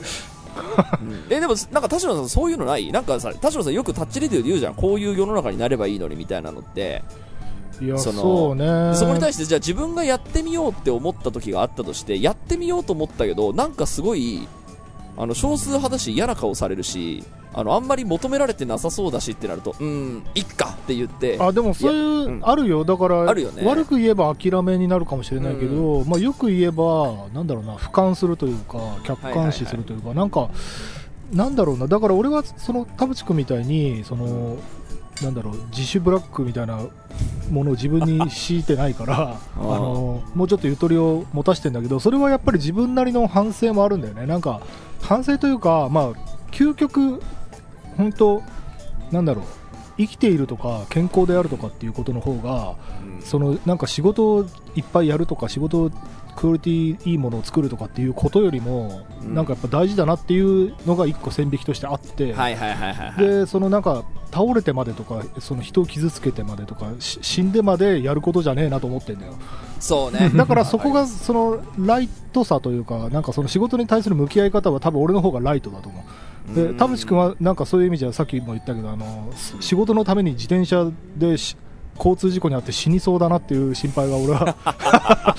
[1.30, 2.90] えでもなんか田代さんそういうのない？
[2.92, 4.74] なんかさ田代さんよくタッチレディオで言うじゃん。
[4.74, 7.02] こういう世の中になればいいのにみたいなのって。
[7.80, 8.94] いやそのそうね。
[8.94, 14.48] そこに対してじゃあ自分がやってみようって思った時があったとしてやってみようと思ったけどなんかすごい
[15.18, 17.22] あの少数派だし嫌な顔されるし
[17.56, 22.84] あのあんまり求められてなさそうだしってなるとうんいっかって言ってあでもそういう、あるよ。
[22.84, 23.66] だからあるよね。
[23.66, 30.50] 悪く言えば諦めになるかもしれないけど、まあ、よく言えばなんだろうな俯瞰するというか客観視するというか、なんか
[31.32, 31.86] なんだろうな。
[31.86, 34.58] だから俺はその田淵君みたいにその
[35.22, 36.78] なんだろう自主ブラックみたいな
[37.50, 44.26] ものを自分に強いてないから あのもうちょっとゆとりを持たしてんだけどそれはやっぱり自分なりの反省もあるんだよね。
[44.26, 44.60] なんか
[45.00, 46.10] 反省というかまあ
[46.50, 47.22] 究極
[47.96, 48.42] 本当
[49.10, 49.44] なんだろう
[49.98, 53.22] 生きているとか健康であるとかっていうことの方がうん。
[53.22, 55.90] そのなんか仕事をいっぱいやるとか仕事を
[56.36, 59.34] クオリティいいものを作るとかっていうことよりも、うん。
[59.34, 62.34] なんかやっぱ大事だなっていうのが一個線引きとしてあって、
[63.16, 69.32] でそのなんか倒れてまでとかその人を傷つけてまでとかし死んでまでやることじゃねえなと思ってんだよ。
[69.80, 70.30] そうね。
[70.36, 76.02] だからそこがそのライトさというかなんかその仕事に対する向き合い方は多分俺の方がライトだと思う
[76.54, 81.56] で田淵君はなんかそういう意味じゃさっきも言ったけどあの仕事のために自転車でし
[81.96, 85.34] 交通事故に遭って死にそうだなっていう心配が俺は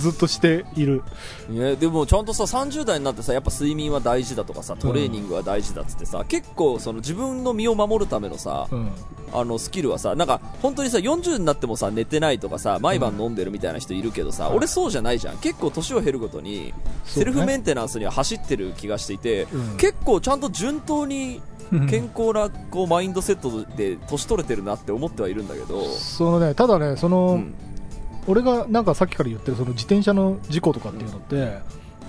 [0.00, 1.02] ずっとしている。
[1.50, 8.90] いやでもちゃんとさ30代になってさやっぱ睡眠は大事だとかさトレーニングは大事だっつってさ、結構その自分の身を守るためのさ、うん。
[9.34, 15.38] あのスキルはさなんか本当にさ40になってもさ寝てないとかさ毎晩飲んでるみたいな人いるけどさ、うん俺そうじゃないじゃん。
[15.38, 16.74] 結構年を減るごとに
[17.04, 19.76] セルフメンテナンスには走ってる気がしていて、うん。
[19.78, 21.40] 結構ちゃんと順当に
[21.88, 26.54] 健康なこうマインドセットで年取れてるなって思ってはいるんだけど、そのね。
[26.54, 27.54] ただねその、うん
[28.26, 31.58] 俺がなんかさっきから言ってるその自転車の事故とかっていうのって、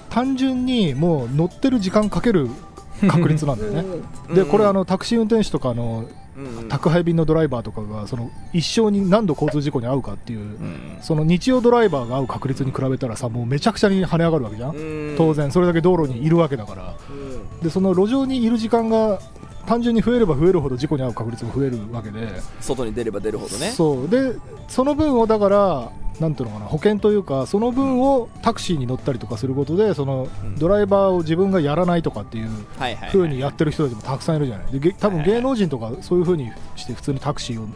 [0.10, 2.50] 単純にもう乗ってる時間かける
[3.08, 3.84] 確率なんだよね。
[4.34, 6.06] でこれあのタクシー運転手とかの
[6.70, 10.98] 宅配便のドライバーとかがその一生に何度交通事故に遭うかっていう、うん。
[11.02, 15.16] その日曜ドライバーが会う確率に比べたらさもうめちゃくちゃに跳ね上がるわけじゃん、うん。
[15.18, 16.96] 当然それだけ道路にいるわけだから。
[17.10, 17.60] うん。
[17.60, 19.20] でその路上にいる時間が
[19.66, 22.28] 単純に増えれば増えるほど事故に遭う確率も増えるわけで、
[22.60, 23.72] 外に出れば出るほどね。
[23.72, 24.10] そう。
[24.10, 24.36] で
[24.68, 30.56] その分をだからなんていうのかな保険というかその分をタクシーに乗ったりとかすることでそのうん。
[30.58, 34.72] ドライバーを自分がやらないとかっていうはいはい、風にやってる人たちもたくさんいるじゃない。
[34.72, 37.68] でげ多分芸能人とかそういう風にして普通にタクシーを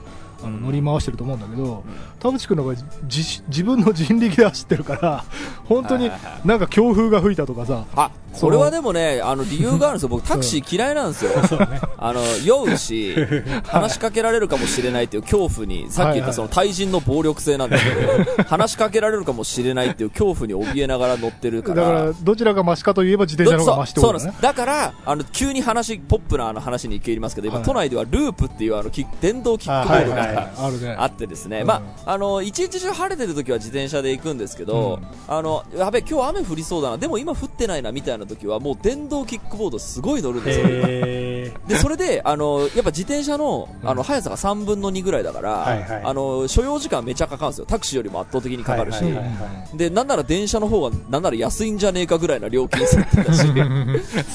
[0.43, 1.83] あの乗り回してると思うんだけど
[2.19, 5.23] 田淵君の場合自自分の人力で走ってるから
[5.65, 6.11] 本当に
[6.45, 11.31] なんか強風が吹いたとかさあこれはでもね、あの理由があるんですよ、僕、タクシー嫌いなんですよ、
[11.97, 13.15] あの酔うし、
[13.65, 22.11] 話しかけられるかもしれないっていう恐怖に、さっき言ったその対人の暴力性なんですけど、話しかけられるかもしれないっていう恐怖に怯えながら乗ってるかだからら。
[22.21, 24.31] どちらがマシかといえば自転車の方がマシってそうことだね。
[24.37, 24.57] そうなんです。
[24.57, 27.65] だからあの急に話ポップなあの話に切りますけど今、はい。
[27.65, 30.95] 都内ではループっていうあのキ電動キックボあードが、あるね。
[30.97, 31.67] あってですね、うん。
[31.67, 36.97] まあ、あの一日中晴れてる時は自転車で行くんですけど、あのやべ今日雨降りそうだな。
[36.97, 46.03] でも今降ってないなみたいな時はもう電動キックボードすごい乗るんですよ、へでそれであのやっぱ自転車のあの速さが3分の2ぐらいだから、はいはい。
[46.03, 47.65] あの所要時間めちゃかかるんですよ。
[47.65, 53.43] タクシーよりも圧倒的にーかかるし、はいはいはいはでなんなら電車の方がなんなら安いんじゃねえかぐらいな料金設定だし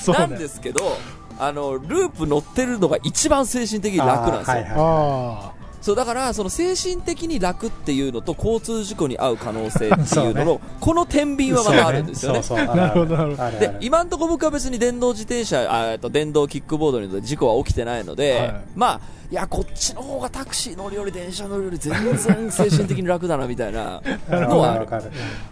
[0.05, 0.81] そうなんねですけど
[1.39, 5.52] あのループ乗ってるのが一番精神的に楽なんですよ、はいはいあ
[5.83, 12.43] そうだからその精神的に楽っていうのと交通事故に遭う可能性っていうのの この天秤はまたあるんですよね。
[12.43, 12.77] そうそうそう。
[12.77, 13.59] なるほどなるほど。
[13.59, 18.63] で今のところ僕は別に電動自転車あえっと電動キックボードに事故は起きてないので、はい。
[18.77, 19.01] まあ
[19.33, 24.03] いやこっちの方がタクシー乗るより電車乗るより全然精神的に楽だなみたいな。
[24.29, 24.87] のはある。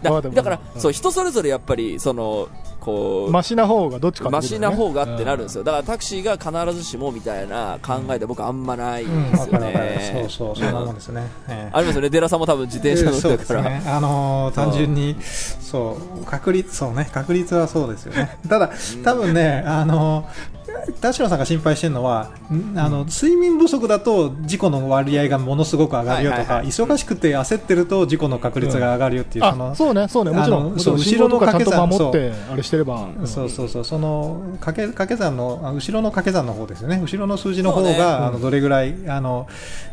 [0.03, 2.47] だだから、うんそう人それぞれやっぱりその
[2.79, 11.23] こうマシな方がどっちかマシな方がってなるんですよ、だからタクシーが必ずしもみたいな考えで僕あんまないんですよね、そうそうそんなもんですね。
[11.47, 11.75] ええ。
[11.75, 12.09] ありますよね。
[12.11, 13.61] デラさんも多分自転車乗ってから、
[13.95, 18.37] あのー単純に、そう、確率、そうね、確率はそうですよね。
[18.47, 18.69] ただ、
[19.03, 20.60] 多分ね、あのー
[21.01, 26.67] 田代さんが心配してるのは、んあの、睡眠不足だと事故の割合がものすごく上がるよとか、はいはいはい。
[26.67, 30.31] 忙しくて焦ってると事故の確率が上がるよっていう、そのあ、そうねそうね。
[30.31, 33.09] もちろんそう後ろの掛け算守ってあれしてれば。
[33.19, 38.03] うんそうそうそう、その掛け掛け算のあ後ろの掛け算の方ですよね、後ろの数字の方が、そうね。
[38.03, 39.47] あのどれぐらいあの、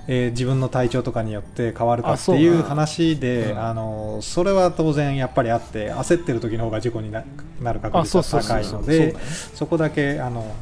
[0.06, 3.58] えー自分の体調とかによって変わるかっていうう話で、うん。
[3.58, 7.24] あのそれは当然やっぱりあって、焦ってる時の方が事故にな
[7.60, 9.16] なる確率が高いので
[9.54, 10.54] そこだけあの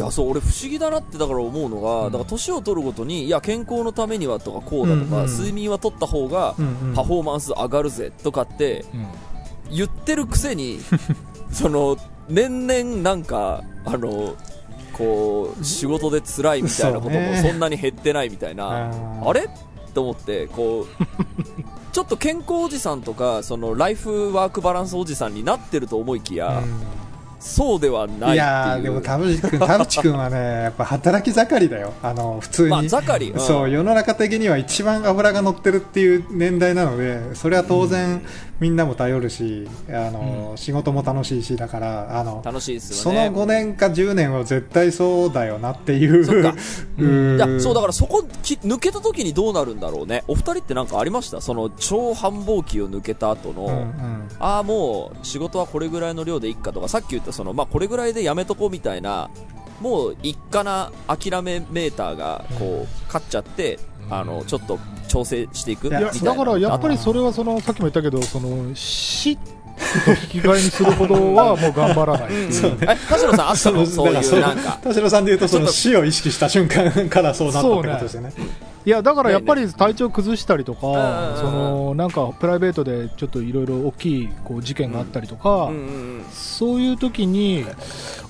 [0.00, 5.30] いやそう俺不思議だなってだから思うのが、だから年を取るごとにいや健康のためにはとかこうだとか、うんうん。
[5.30, 9.06] 睡眠は取った方がうんうんパフォーマンス上がるぜとかってうん。
[9.76, 10.80] 言ってるくせに
[11.52, 11.98] その
[12.30, 14.36] 年々なんかあの
[14.94, 19.28] こう仕事で辛いみたいなこともそんなに減ってないみたいな、あー。
[19.28, 19.50] あれ
[19.92, 21.04] と思ってこう
[21.92, 26.62] ちょっと健康おじさんとかそのライフワークバランスおじさんになってると思いきや、
[27.40, 31.94] そうではないいやーでも田淵君 田淵君はねやっぱ働き盛りだよ。
[32.02, 33.40] あの普通に、まあ盛り、うん。
[33.40, 38.22] そう世の中的には一番脂が乗ってるっていう年代なのでそれは当然
[38.60, 46.24] みんなも頼るしあの、仕事も楽しいしだからあの楽しいですそのよね5年か10年は絶対そうだよなっていう。
[46.24, 46.34] そ
[47.72, 50.22] うだからそこき抜けた時にどうなるんだろうね。
[50.28, 51.40] お二人って何かありました？
[51.40, 54.28] その超繁忙期を抜けた後の、うんうん。
[54.38, 56.88] ああもう仕事はこれぐらいの量でいっかとか。
[56.88, 59.30] さっき言ったその、まあ、これぐらいでやめとこうみたいな
[59.80, 63.78] もう一かな諦めメーターがこう勝っちゃって、
[64.10, 69.42] あのちょっと調整していくだからやっぱりそれはそのさっきも言ったけどその死と
[70.10, 72.52] 引き換えにするほどはもう頑張らないう。
[72.52, 72.70] そう。
[72.72, 73.86] ねえ田代さん あったの？
[73.86, 74.78] そういうなんか。
[74.82, 78.32] 田代さんで言うとその死を意識した瞬間からそうなったってことですよね。
[78.86, 87.64] いやだからやっぱり体調崩したりとか、うんうんうんそのなんかプライベートでちょっといろいろ大きいこう事件があったりとか、うんうんうんそういう時に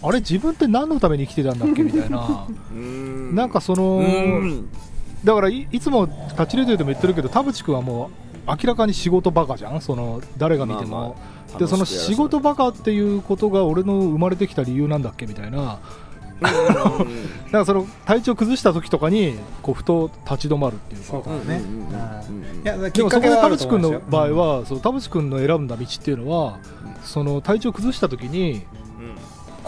[0.03, 1.83] あれ自分って何のために生きてたんだっけ？
[1.83, 2.47] みたいな。
[3.35, 4.69] なんかその、うん
[5.25, 6.07] だからいいつも
[6.37, 8.11] タッチレディオでも言ってるけど田淵君はも
[8.47, 9.81] う明らかに仕事バカじゃん？
[9.81, 11.15] その誰が見ても、まあま
[11.57, 15.27] あでその仕事バカっていうことが俺の生まれてきた理由なんだっけ？
[15.27, 15.59] みたいな。
[15.59, 15.77] うんうんうん
[16.41, 16.59] だか
[17.51, 21.07] らその体調崩した時とかにこうふと立ち止まるっていうか。
[21.07, 21.61] そね。
[22.91, 24.31] でもそこで田淵君の場合
[24.61, 26.57] は、そう田淵君の選んだ道っていうのは、
[27.05, 28.63] その体調崩した時に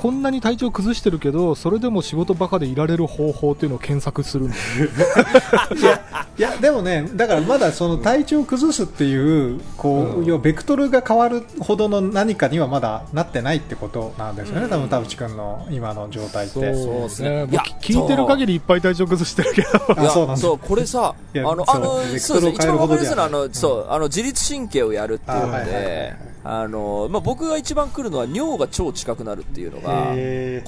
[0.02, 4.60] こんなに体調崩してるけどそれでも仕事バカでいられる方法っていうのを検索するんだよ
[6.36, 14.70] いやでもねだからまだその体調を崩すっていうこう、うん要はベクトルが変わるほどの何かにはまだなってないってことなんですよね、うん。
[14.70, 16.54] 多分田淵君の今の状態って。
[16.54, 17.44] そうですね。
[17.44, 19.68] もいや聞いてる限りいっぱい体調崩してるけど。
[20.10, 20.36] そうなんだ。
[20.36, 22.38] そうこれさいやあのあのそうですね。
[22.38, 30.12] 一トルを変える番わかりやすいのはあのそうあの自律神経をやるっていうのあはいはいはいはでいあのまあ僕が一番来るのは尿が超近くなるっていうのが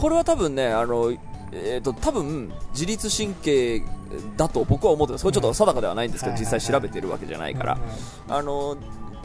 [0.00, 1.12] これは多分ねあの
[1.56, 3.80] えー、と多分自律神経
[4.36, 5.22] だと僕は思ってます。
[5.22, 7.78] これちょっと定かではないんですけど、うん実際調べてるわけじゃないから、
[8.28, 8.76] あの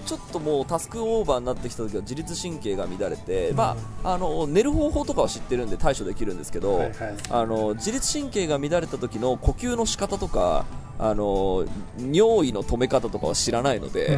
[0.10, 7.16] ちょっともうタスクオーバーになってきた時は自律神経が乱れて、まあ、あの寝る方法とかは知ってるんで対処できるんですけど、はいはい。
[7.30, 10.66] あの自律神経が乱れた時の呼吸の仕方とか
[10.97, 11.64] あの
[11.99, 14.18] 尿意の止め方とかは知らないので、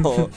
[0.00, 0.30] の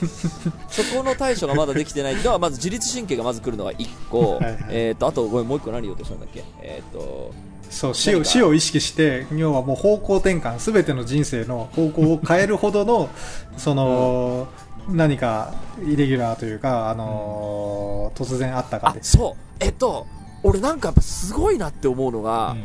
[0.68, 4.64] そこの対処がまだできてないのはまず自律神経がまず来るのが1個、はいはい。
[4.68, 7.32] えー、とあとごめんもう1個何言おうとしたんだっけ、えー、と。
[7.70, 13.08] そう死を死を意識して要はもう方向転換すべての人生の方向を変えるほどの
[13.56, 14.48] その、
[14.88, 15.54] 何か
[15.84, 19.54] イレギュラーというか、あのー突然あったかであそう。
[19.60, 20.06] えっと
[20.42, 22.64] 俺なんかやっぱすごいなって思うのが、うん。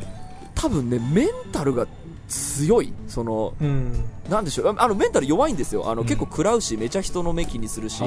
[0.56, 1.88] 多分ねメンタルが
[2.28, 2.94] 強い。
[3.08, 4.06] そのうん。
[4.30, 4.76] なんでしょう。
[4.78, 5.90] ああのメンタル弱いんですよ。
[5.90, 6.08] あの、うん。
[6.08, 8.04] 結構食らうしめちゃ人の目気にするし、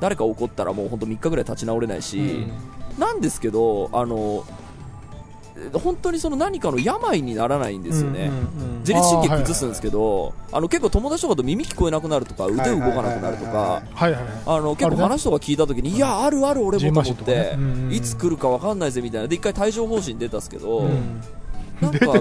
[0.00, 2.52] 誰か怒ったらもう本当3日ぐらい立ち直れないし、うん。
[2.98, 4.63] なんですけどあのえ
[5.72, 8.78] 本当にその何かの病にならないんですよね、うんうんうん。
[8.80, 13.82] 自律神経崩すんですけどあの結構友達とかと耳聞こえなくなるとか腕動かなくなるとか
[14.46, 19.28] あの結構話とか聞いた時に、いやあるある俺もと思ってね、うんいつ来るか分かんないぜみたいな。
[19.28, 21.20] で一回帯状疱疹出たんですけど、うん
[21.80, 22.20] なんかやっ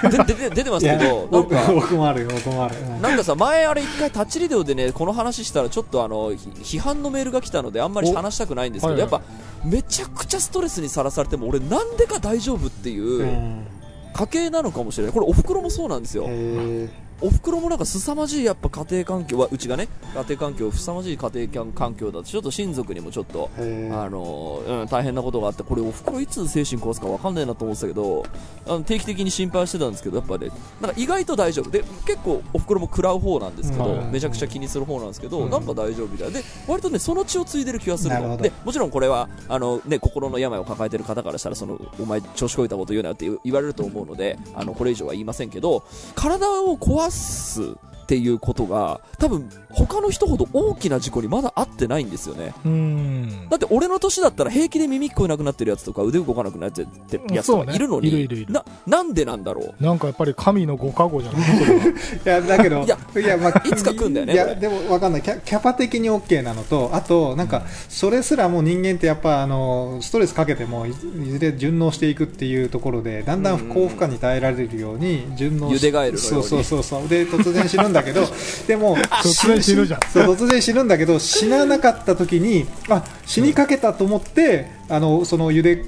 [0.00, 3.02] ぱで出て出てますけどなん僕か僕もあるよ僕もある、うん。
[3.02, 9.12] なんかさ前あれ一回タッチリデオでねこの話したらちょっとあのひ批判のメールが来たのであんまり話したくないんですけど、おはいはい。
[9.12, 9.20] やっ
[9.62, 13.66] ぱめちゃくちゃストレスにさらされても俺なんでか大丈夫っていううん。
[14.12, 15.12] 家系なのかもしれない。
[15.12, 16.24] これお袋もそうなんですよ。
[16.26, 16.88] へ
[17.20, 28.24] お袋もなんか凄まじいやっぱ家庭環境はうちがね家庭環境凄まじい家庭環境だとちょっと親族にもちょっとあのうん、大変なことがあってこれお袋いつ精神壊すか分かんないなと思ってたけど
[28.66, 30.50] あの定期的に心配してたんですけどやっぱね
[30.80, 31.70] なんか意外と大丈夫。
[31.70, 34.10] で結構お袋も食らう方なんですけど、うん。
[34.10, 35.50] めちゃくちゃ気にする方なんですけど、うん。
[35.50, 38.36] なんか大丈夫みたいで割とねその血を継いでる気がするの。
[38.36, 47.74] でもちろんこれはあの、ね、心の病を抱えてる方からしたらそのお前調子こいたこと言うなよって言われると思うのであのこれ以上は言いませんけど体を壊す。
[48.06, 52.54] っていうことが多分他の人ほど大きな事故にまだ合ってないんですよね。
[52.64, 53.48] うん。
[53.50, 56.88] だって俺の年だったら平気で耳聞こえなくなってるやつとか腕動かなくなってる
[57.34, 58.52] やつとかいるのに、ねいるいるいる。
[58.52, 59.82] ななんでなんだろう？
[59.82, 61.42] なんかやっぱり神のご加護じゃない？
[62.24, 62.96] いやだけどいや
[63.36, 64.34] まあいつか来んだよね。
[64.34, 65.22] いやでもわかんない。
[65.22, 76.44] キャキャパ的に OK なのとあとなんかそれすらも人間ってやっぱあのストレスかけてもいいずれ順応していくっていうところでだんだん高負荷に耐えられるように順応しゆでガエルのように。
[76.44, 77.08] そうそうそうそう。
[77.08, 78.22] で突然死ぬんだけど
[78.66, 80.00] でも突然死ぬじゃん。
[80.12, 85.84] そう突然死ぬんだけど死ななかった時にあ死にかけたと思ってあのそのゆで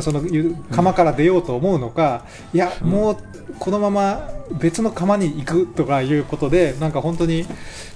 [0.00, 3.16] そのゆ釜から出ようと思うのか、いや、もう
[3.58, 4.28] このまま
[4.60, 7.46] 別の釜に行くとかいうことでなんか本当に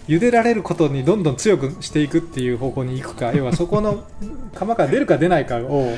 [0.09, 4.05] 茹でられることにどんどん強くしていくっていう方向に行くか要はそこの
[4.55, 5.97] 釜から出るか出ないかを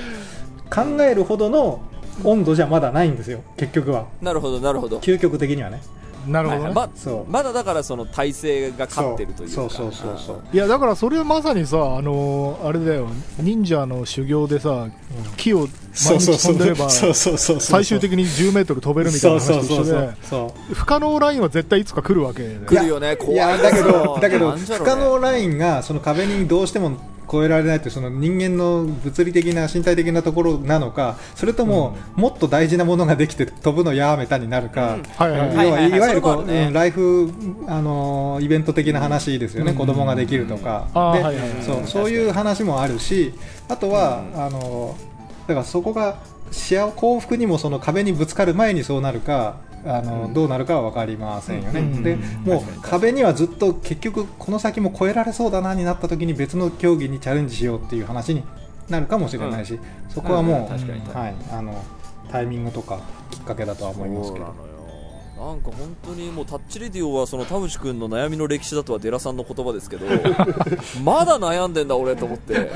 [0.70, 1.80] 考えるほどの
[2.24, 4.07] 温度じゃまだないんですよ結局は。
[4.20, 4.99] なるほどなるほど。
[4.99, 5.82] 究極的にはね
[6.26, 6.90] なるほどね、はいま
[7.28, 9.54] まだだからその体制が勝ってるというか。
[9.54, 9.70] そう。
[9.70, 13.08] そうそうそういやだからそれはまさにさあのーあれだよ。
[13.40, 14.88] 忍者の修行でさ
[15.36, 15.68] 木を
[16.06, 17.56] 毎日飛んでればそうそうそう。
[17.56, 20.14] そう最終的に10メートル飛べるみたいな話と一緒で
[20.74, 22.66] 不可能ラインは絶対いつか来るわけで。
[22.66, 23.16] 来るよね。
[23.16, 36.66] 怖いだけどだけど不可能ラインがその壁にどうしても越えられないというその人間の物理的な身体的なところなのかそれとももっと大事なものができて飛ぶのやめたになるか、要はいわゆるこう、ね。
[36.66, 37.32] うんライフ
[37.68, 39.78] あのイベント的な話ですよね、うん。
[39.78, 40.88] 子供ができるとか、
[41.64, 43.34] そうそういう話もあるし
[43.68, 44.96] あとは、あの
[45.46, 46.18] だからそこが
[46.50, 50.34] 幸幸福にもその壁にぶつかる前にそうなるかあの、うん。
[50.34, 52.02] どうなるかは分かりませんよね、うん。
[52.02, 52.20] でうん。
[52.44, 58.42] もう壁にはずっと結局この先も越えられそうだなになった時に別の競技にチャレンジしようっていう話に
[58.88, 59.78] なるかもしれないし、
[60.08, 61.82] そこはもう、はい、あの
[62.30, 64.46] タイミングとかきっかけだとは思いますけど。
[64.46, 64.72] そうなのよ
[65.42, 70.06] なんか本当にもうタッチレディオはその田淵君の悩みの歴史だとはデラさんの言葉ですけど
[71.02, 72.70] まだ悩んでんだ俺と思って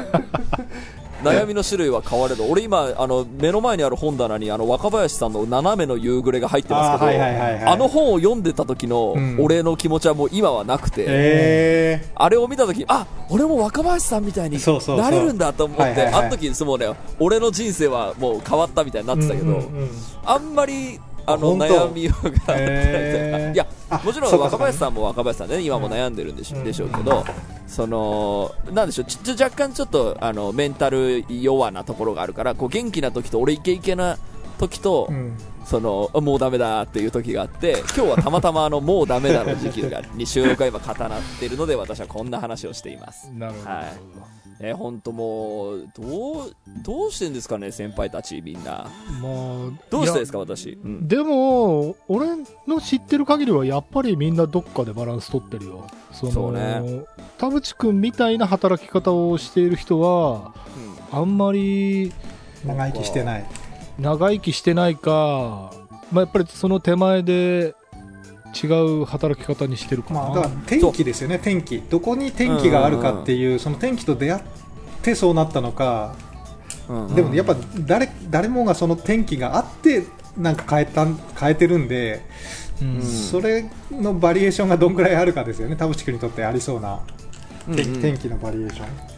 [1.22, 7.64] 悩みの種類は変われど俺今あの目の前にある本棚にあの若林さんの斜めの夕暮れが入ってますけどあーはいはいはいはい。
[7.64, 9.36] あの本を読んでた時のうん。
[9.40, 16.88] 俺の気持ちはもう今はなくて、えあれを見た時にあ俺も若林さんみたいになれるんだと思ってあの時もうね
[17.18, 19.90] 俺の人生はもう変わったみたいになってたけど、うんうんうん。
[20.24, 22.38] あんまりあの悩みがあって。
[22.46, 23.54] ないへー。
[23.54, 27.24] いやあもちろんか若林さんも若林さんで、ね、今も悩んでるんでし,、うんでしょうけど、
[27.66, 34.18] そのなんでしょうちち若干ちょっとあのメンタル弱なところがあるからこう元気な時と俺イケイケな
[34.58, 35.36] 時と、うん
[35.66, 43.30] その、もうダメだっていう時があって、今日はたまたまあの、もうダメだの時期が、 に収録が今重なっているので、私はこんな話をしています。
[43.32, 43.70] なるほど。
[43.70, 43.92] はい
[44.58, 48.88] えー、ほんともう、どう、どうしてんですかね、先輩たちみんな。
[49.20, 50.78] まあ、どうしてですか、私？
[50.82, 51.08] うん。
[51.08, 52.28] でも、俺
[52.66, 55.86] の知ってる限りは、やっぱりみんなどっかでバランス取ってるよ。
[56.10, 57.02] そのそうね
[57.36, 60.54] 田淵君みたいな働き方をしている人は、
[61.12, 62.14] あんまり
[62.64, 63.46] 長生きしてない
[63.98, 65.72] 長生きしてないか、
[66.12, 67.74] まあ、やっぱりその手前で
[68.62, 70.20] 違う働き方にしてるかな。
[70.20, 74.42] まあ、だから天気ですよね、天気、どこに天気があるかっていう、その天気と出会っ
[75.02, 76.14] てそうなったのか、
[76.88, 77.06] うん。
[77.06, 77.14] うん。
[77.14, 80.04] でもやっぱ誰誰もがその天気があって、
[80.36, 81.06] なんか変えた
[81.38, 82.22] 変えてるんで、
[82.80, 83.02] うん。
[83.02, 87.00] それのバリエーションがどんぐらいあるかですよね、田淵君にとってありそうな、
[87.68, 87.76] うんうん。
[87.76, 89.15] 天天気のバリエーション。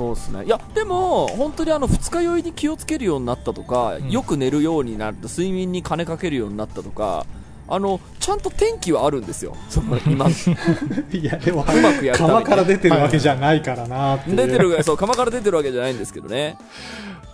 [0.00, 0.44] そうですね。
[0.46, 7.26] いや、でも、本当にあの、二日酔いに気をつけるようになったとか、んよく寝るようになった、睡眠に金かけるようになったとか、
[7.68, 9.54] あの、ちゃんと天気はあるんですよ。
[9.68, 10.30] その、今、う
[11.14, 14.18] いや、でも、まくやる川から出てるわけじゃないからな。
[14.26, 16.56] 出てるそう、釜から出てるわけじゃないんですけどね。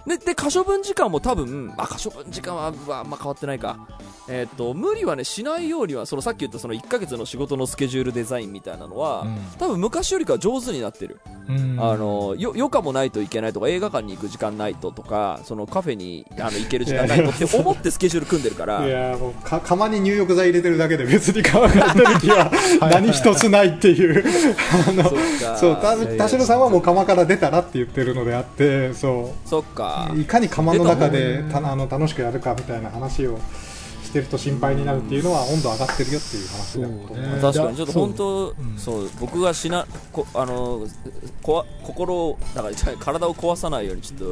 [0.07, 3.77] で、で、可処分時間も多分、あ、可処分時間は、うわあんま変わってないか。
[4.29, 9.39] えーっと、無理はね、しないようには、そのさっき言ったその1ヶ月の仕事のスケジュールデザインみたいなのは、うん。
[9.59, 11.21] 多分昔よりかは上手になってる。
[11.49, 11.77] うん。
[11.79, 18.87] あのよ余暇もないといけないとか映画館に行く時間ないととかそのカフェにあの行ける時間ないとって思ってスケジュール組んでるから。
[18.87, 22.51] いやもうか釜に入浴剤入れてるだけで別に川から出る気は
[22.81, 24.25] 何一つないっていう。
[24.89, 25.05] あの
[25.57, 33.39] そう田代さんはもう釜から出たらって言ってるのであってそそっかういかに釜の中でたあの楽しくやるかみたいな話を
[34.17, 37.09] してると心配になるっていうのは温度上がってるよっていう話だと思う。
[37.09, 37.41] そうね。
[37.41, 37.77] 確かに。
[37.77, 38.79] ちょっと本当そううん。
[38.79, 39.11] そう。
[39.21, 40.87] 僕がしなこあの
[41.43, 44.25] こわ心をだから体を壊さないようにちょっと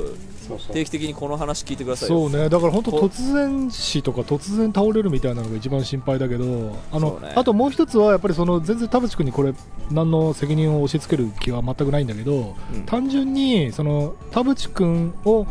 [0.49, 0.74] そうそう。
[0.74, 2.28] 定期的にこの話聞いてくださいよ。
[2.30, 7.32] そうね、だから本当こ突然死とか突然倒れるみたいなのが一番心配だけど、あの、ね。
[7.35, 9.55] あともう一つはやっぱりその全然田淵君にこれ
[9.91, 12.82] 何の責任を押し付ける気は全くないんだけど、うん。
[12.87, 15.47] 単純にその田淵君を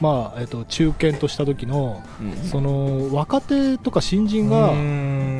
[0.00, 2.32] まあえっと中堅とした時のうん。
[2.44, 4.66] その若手とか新人が。
[4.66, 4.70] あ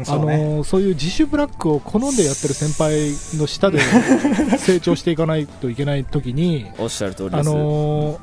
[0.05, 0.57] そうね。
[0.57, 3.79] のそういう自主ブラックを好んでやってる先輩の下で
[4.59, 8.19] 成長していかないといけない時に、おっしゃる通りであす、のー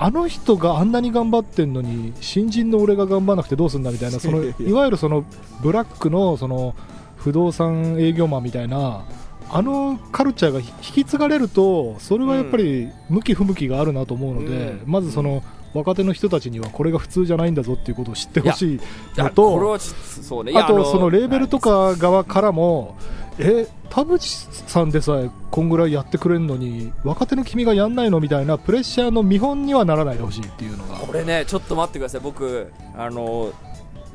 [0.00, 5.24] あの人があんなに頑張ってんのに新人の俺が頑張らなくてどうすんだみたいなそのいわゆるその
[5.60, 6.76] ブラックのその
[7.16, 9.04] 不動産営業マンみたいな
[9.50, 14.82] あのカルチャーが引き継がれるとそれはやっぱり向き不向きがあるなと思うので、うん。
[14.86, 15.42] まずその
[15.78, 18.80] 若手の人たちにはこれが普通じゃないんだぞっていうことを知ってほしい
[19.16, 20.52] のとそうね。
[20.54, 22.96] あとそのレーベルとはいか側からも、
[23.38, 24.28] え田淵
[24.66, 30.96] さんでさえこんぐらいやってくれんのに若手の君がやんないのみたいなプレッシャーの見本にはならないでほしいっていうのが。
[30.96, 32.20] これねちょっと待ってください。
[32.20, 33.52] 僕あの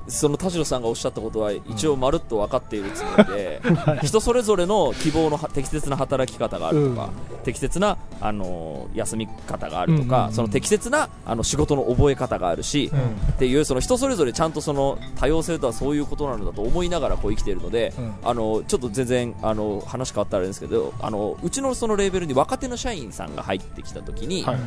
[0.07, 3.61] その田代さんがおっしゃったことは一応まるっと分かっているつもりで、
[4.03, 7.09] 人それぞれの希望のは適切な働き方があるとか、
[7.43, 12.99] 適切なあの休み方があるとか、その適切なあの仕事の覚え方があるし、うん。
[13.33, 18.13] っていうその人それぞれちゃんとその多様性とはそういうことなのだと思いながらこう生きているので、うん。
[18.23, 24.57] あのちょっと全然あの話変わったらあれですけどあのうちのそのレーベルに若手の社員さんが入ってきた時に、はい。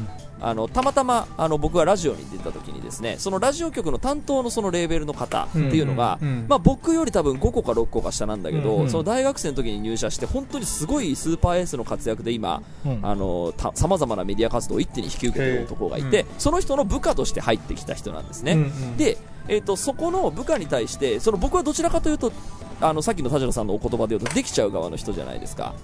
[0.41, 6.19] あのたまたまあの僕がラジオに出た時にですねそのラジオ局の担当のそのレーベルの方っていうのが、
[6.49, 12.63] まあ、僕より多分5個か6個か下なんだけど、その大学生の時に入社して本当にすごいスーパーエースの活躍で今
[13.75, 18.57] さまざまなメディア活動を一手に引き受けてる男がいて、えその人の部下として入ってきた人なんですね。
[18.97, 19.19] で、
[19.49, 22.33] えー、とそこの部下に対してその僕はどちらかというと
[22.81, 25.75] あのさっきの田代さんのお言葉で言うとできちゃう側の人じゃないですか。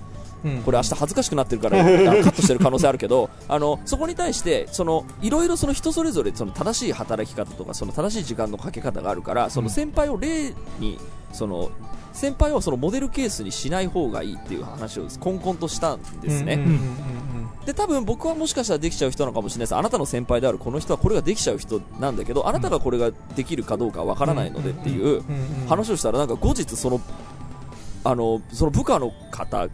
[0.45, 0.62] うん。
[0.62, 10.99] これ明日恥ずかしくなってるから カットしてる可能性あるけどあのそこに対してそのいろいろその人それぞれその正しい働き方とかその正しい時間のかけ方があるからその先輩を例に
[11.32, 11.70] その
[12.12, 16.59] 先輩をそのモデルケースにしない方がいいっていう話をこんこんとしたんですね、
[17.64, 19.76] で多分僕はもしかしたらできちゃう人なのかもしれないです。
[19.76, 25.22] あなたの先輩であるこの人はこれができちゃう人なんだけどあなたがこれができるかどうかわからないのでっていう
[25.68, 27.01] 話をしたらなんか後日その
[28.05, 29.70] あのその部下の方うん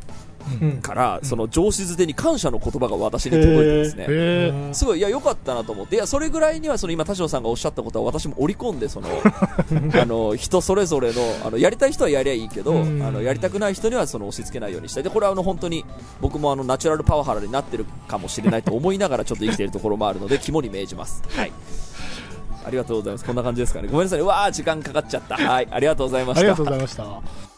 [0.82, 9.08] からその上司づてに感謝の言葉が私に届いてですね、すごい、いや、良かったなと思って、いや、それぐらいには、その今、田代さんがおっしゃったことは、私も織り込んで、その、
[10.00, 15.02] あの、人それぞれの、あの、やりたい人はやりゃいいけど、うんあの、やりたくない人には、その、押し付けないようにしたい。
[15.02, 15.84] で、これは、あの、本当に、
[16.20, 21.22] 僕も、あの、ナチュラルパワハラになってるかもしれないと思いながら、ちょっと生きているところもあるので、 肝に銘じます。
[21.28, 21.52] はい。
[22.64, 23.24] ありがとうございます。
[23.24, 23.88] こんな感じですかね。
[23.88, 24.20] ごめんなさい。
[24.20, 25.36] うわー、時間かかっちゃった。
[25.36, 25.68] はい。
[25.70, 26.40] ありがとうございました。
[26.40, 27.57] ありがとうございました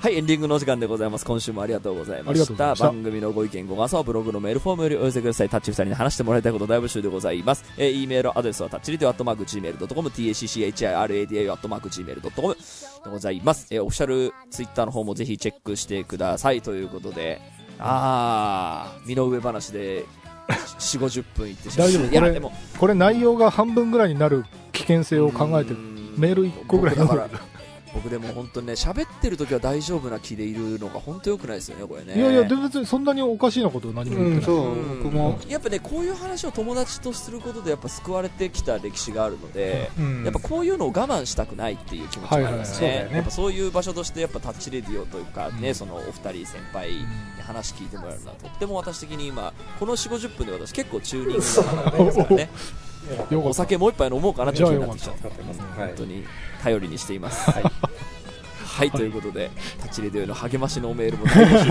[0.00, 1.26] はい、エンディングのお時間でございます。
[1.26, 2.74] 今週もありがとうございました。
[2.74, 5.50] した番組のご意見、ご感想はブログのメールフォームよりお寄せください。
[5.50, 7.70] タッチ2人に話してもらいたいこと大募集でございます。
[7.76, 13.66] えー、E メールアドレスはタッチリディオアットマーク Gmail.com、tacchiradio アットマーク Gmail.com でございます。
[13.70, 16.62] えー、オフィシャルツイッターの方もぜひチェックしてください。
[16.62, 17.42] ということで、
[17.78, 20.06] あー、身の上話で、
[20.48, 25.74] 4、50分いってしまい大丈夫いや、でも、これ内容が半分ぐらいになる危険性を考えて
[26.16, 27.49] メール1個ぐらい僕だから
[27.94, 32.16] 僕でも本当にね喋ってる時は大丈夫な気でいるのが本当良くないですよねこれね。
[32.16, 34.72] いやいやでも別にそんなにおかしいなことは何も言ってない、そう。
[34.72, 35.38] うん僕も。
[35.48, 40.24] やっぱねこういう話を友達とすることでやっぱ救われてきた歴史があるので、うん。
[40.24, 43.08] やっぱこういうのを我慢したくないっていう気持ちがありますね,、はいはい。
[43.10, 43.16] ね。
[43.16, 47.06] やっぱそういう場所としてやっぱタッチレディオというかね、そのお二人先輩に
[47.42, 52.50] 話聞いてもらえるのはとっても私的に今この4 5 0分で私結構チューニングがですからね
[53.36, 56.24] お酒もう一杯飲もうかなって気になってきちゃったはい本当に
[56.62, 57.50] 頼りにしています。
[57.50, 57.64] はい。
[58.70, 59.50] はい、ということで、
[59.80, 61.66] タッチレディオへの励ましのメールも大募集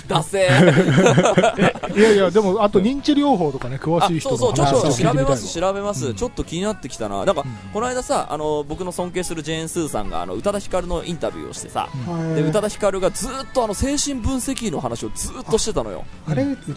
[0.00, 1.98] でダセー。
[1.98, 6.14] いやいやでもあと認知療法とかね詳あしい人そうそう、ちょっと調べます、調べます、うん。
[6.14, 7.24] ちょっと気になってきたな。
[7.24, 11.88] なんか、この間さ、あの、僕の尊敬するジェーン・スーさんが、あの、宇多田ヒカルのインタビューをしてさ、
[12.34, 16.04] で、宇多田ヒカルがずーっとあの、精神分析の話をずーっとしてたのよ。
[16.26, 16.70] あれめち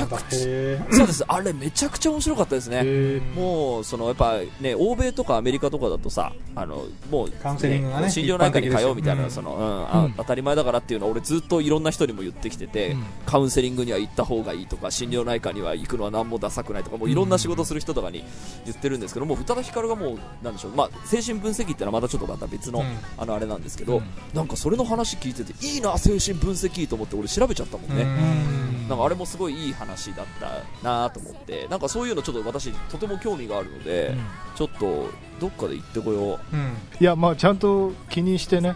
[0.00, 2.80] ゃくちゃへそうです、あれめちゃくちゃ面白かったですね。
[2.84, 7.32] へもうそのやっぱね欧米とかアメリカとかだとさあのもう、
[7.66, 10.12] セリングがね心療内科に通うみたいな、そのうんあうん。
[10.14, 13.04] 当たり前だからっていうのは俺ずっといろんな人にも言ってきてて、うん。
[13.26, 18.24] カウンセリングには行った方がいいとか心療内科には行くのは何もダサくないとかもういろんな仕事する人とかに
[18.64, 22.86] 言ってるんですけどもう宇多田ヒカルがもうなんでしょう、まあ、精神分析っていうのはまたちょっとまた別の,、うん。
[23.18, 24.04] あのあれなんですけど、うん。
[24.34, 28.02] なんかそれの話聞いてていいな精神分析と思って俺調べちゃったもんね。
[28.02, 28.88] うん。
[28.88, 34.18] なんかあれもすごいいい話だったなと思ってなんかそういうのちょっと私とても興味があるので、うん。
[34.54, 35.08] ちょっと
[35.40, 36.56] どっかで行ってこよう。
[36.56, 36.76] うん。
[37.00, 38.74] いやまあちゃんと気にしてね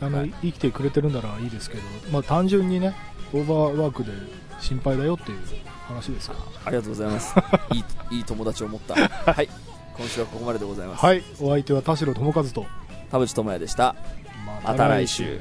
[0.00, 0.34] あの、はい。
[0.42, 1.82] 生きてくれてるならいいですけど、
[2.12, 2.94] まあ、単純にね
[3.32, 4.12] オーバーワークで
[4.60, 5.38] 心配だよっていう
[5.86, 6.34] 話ですか。
[6.34, 7.34] らありがとうございます。
[7.72, 7.78] い
[8.14, 8.94] いいい友達を持った。
[8.94, 9.48] はい。
[9.96, 11.22] 今週はここまででございます、はい。
[11.40, 12.66] お相手は田代智和と。
[13.10, 13.96] 田淵智也でした。
[14.64, 15.40] また来週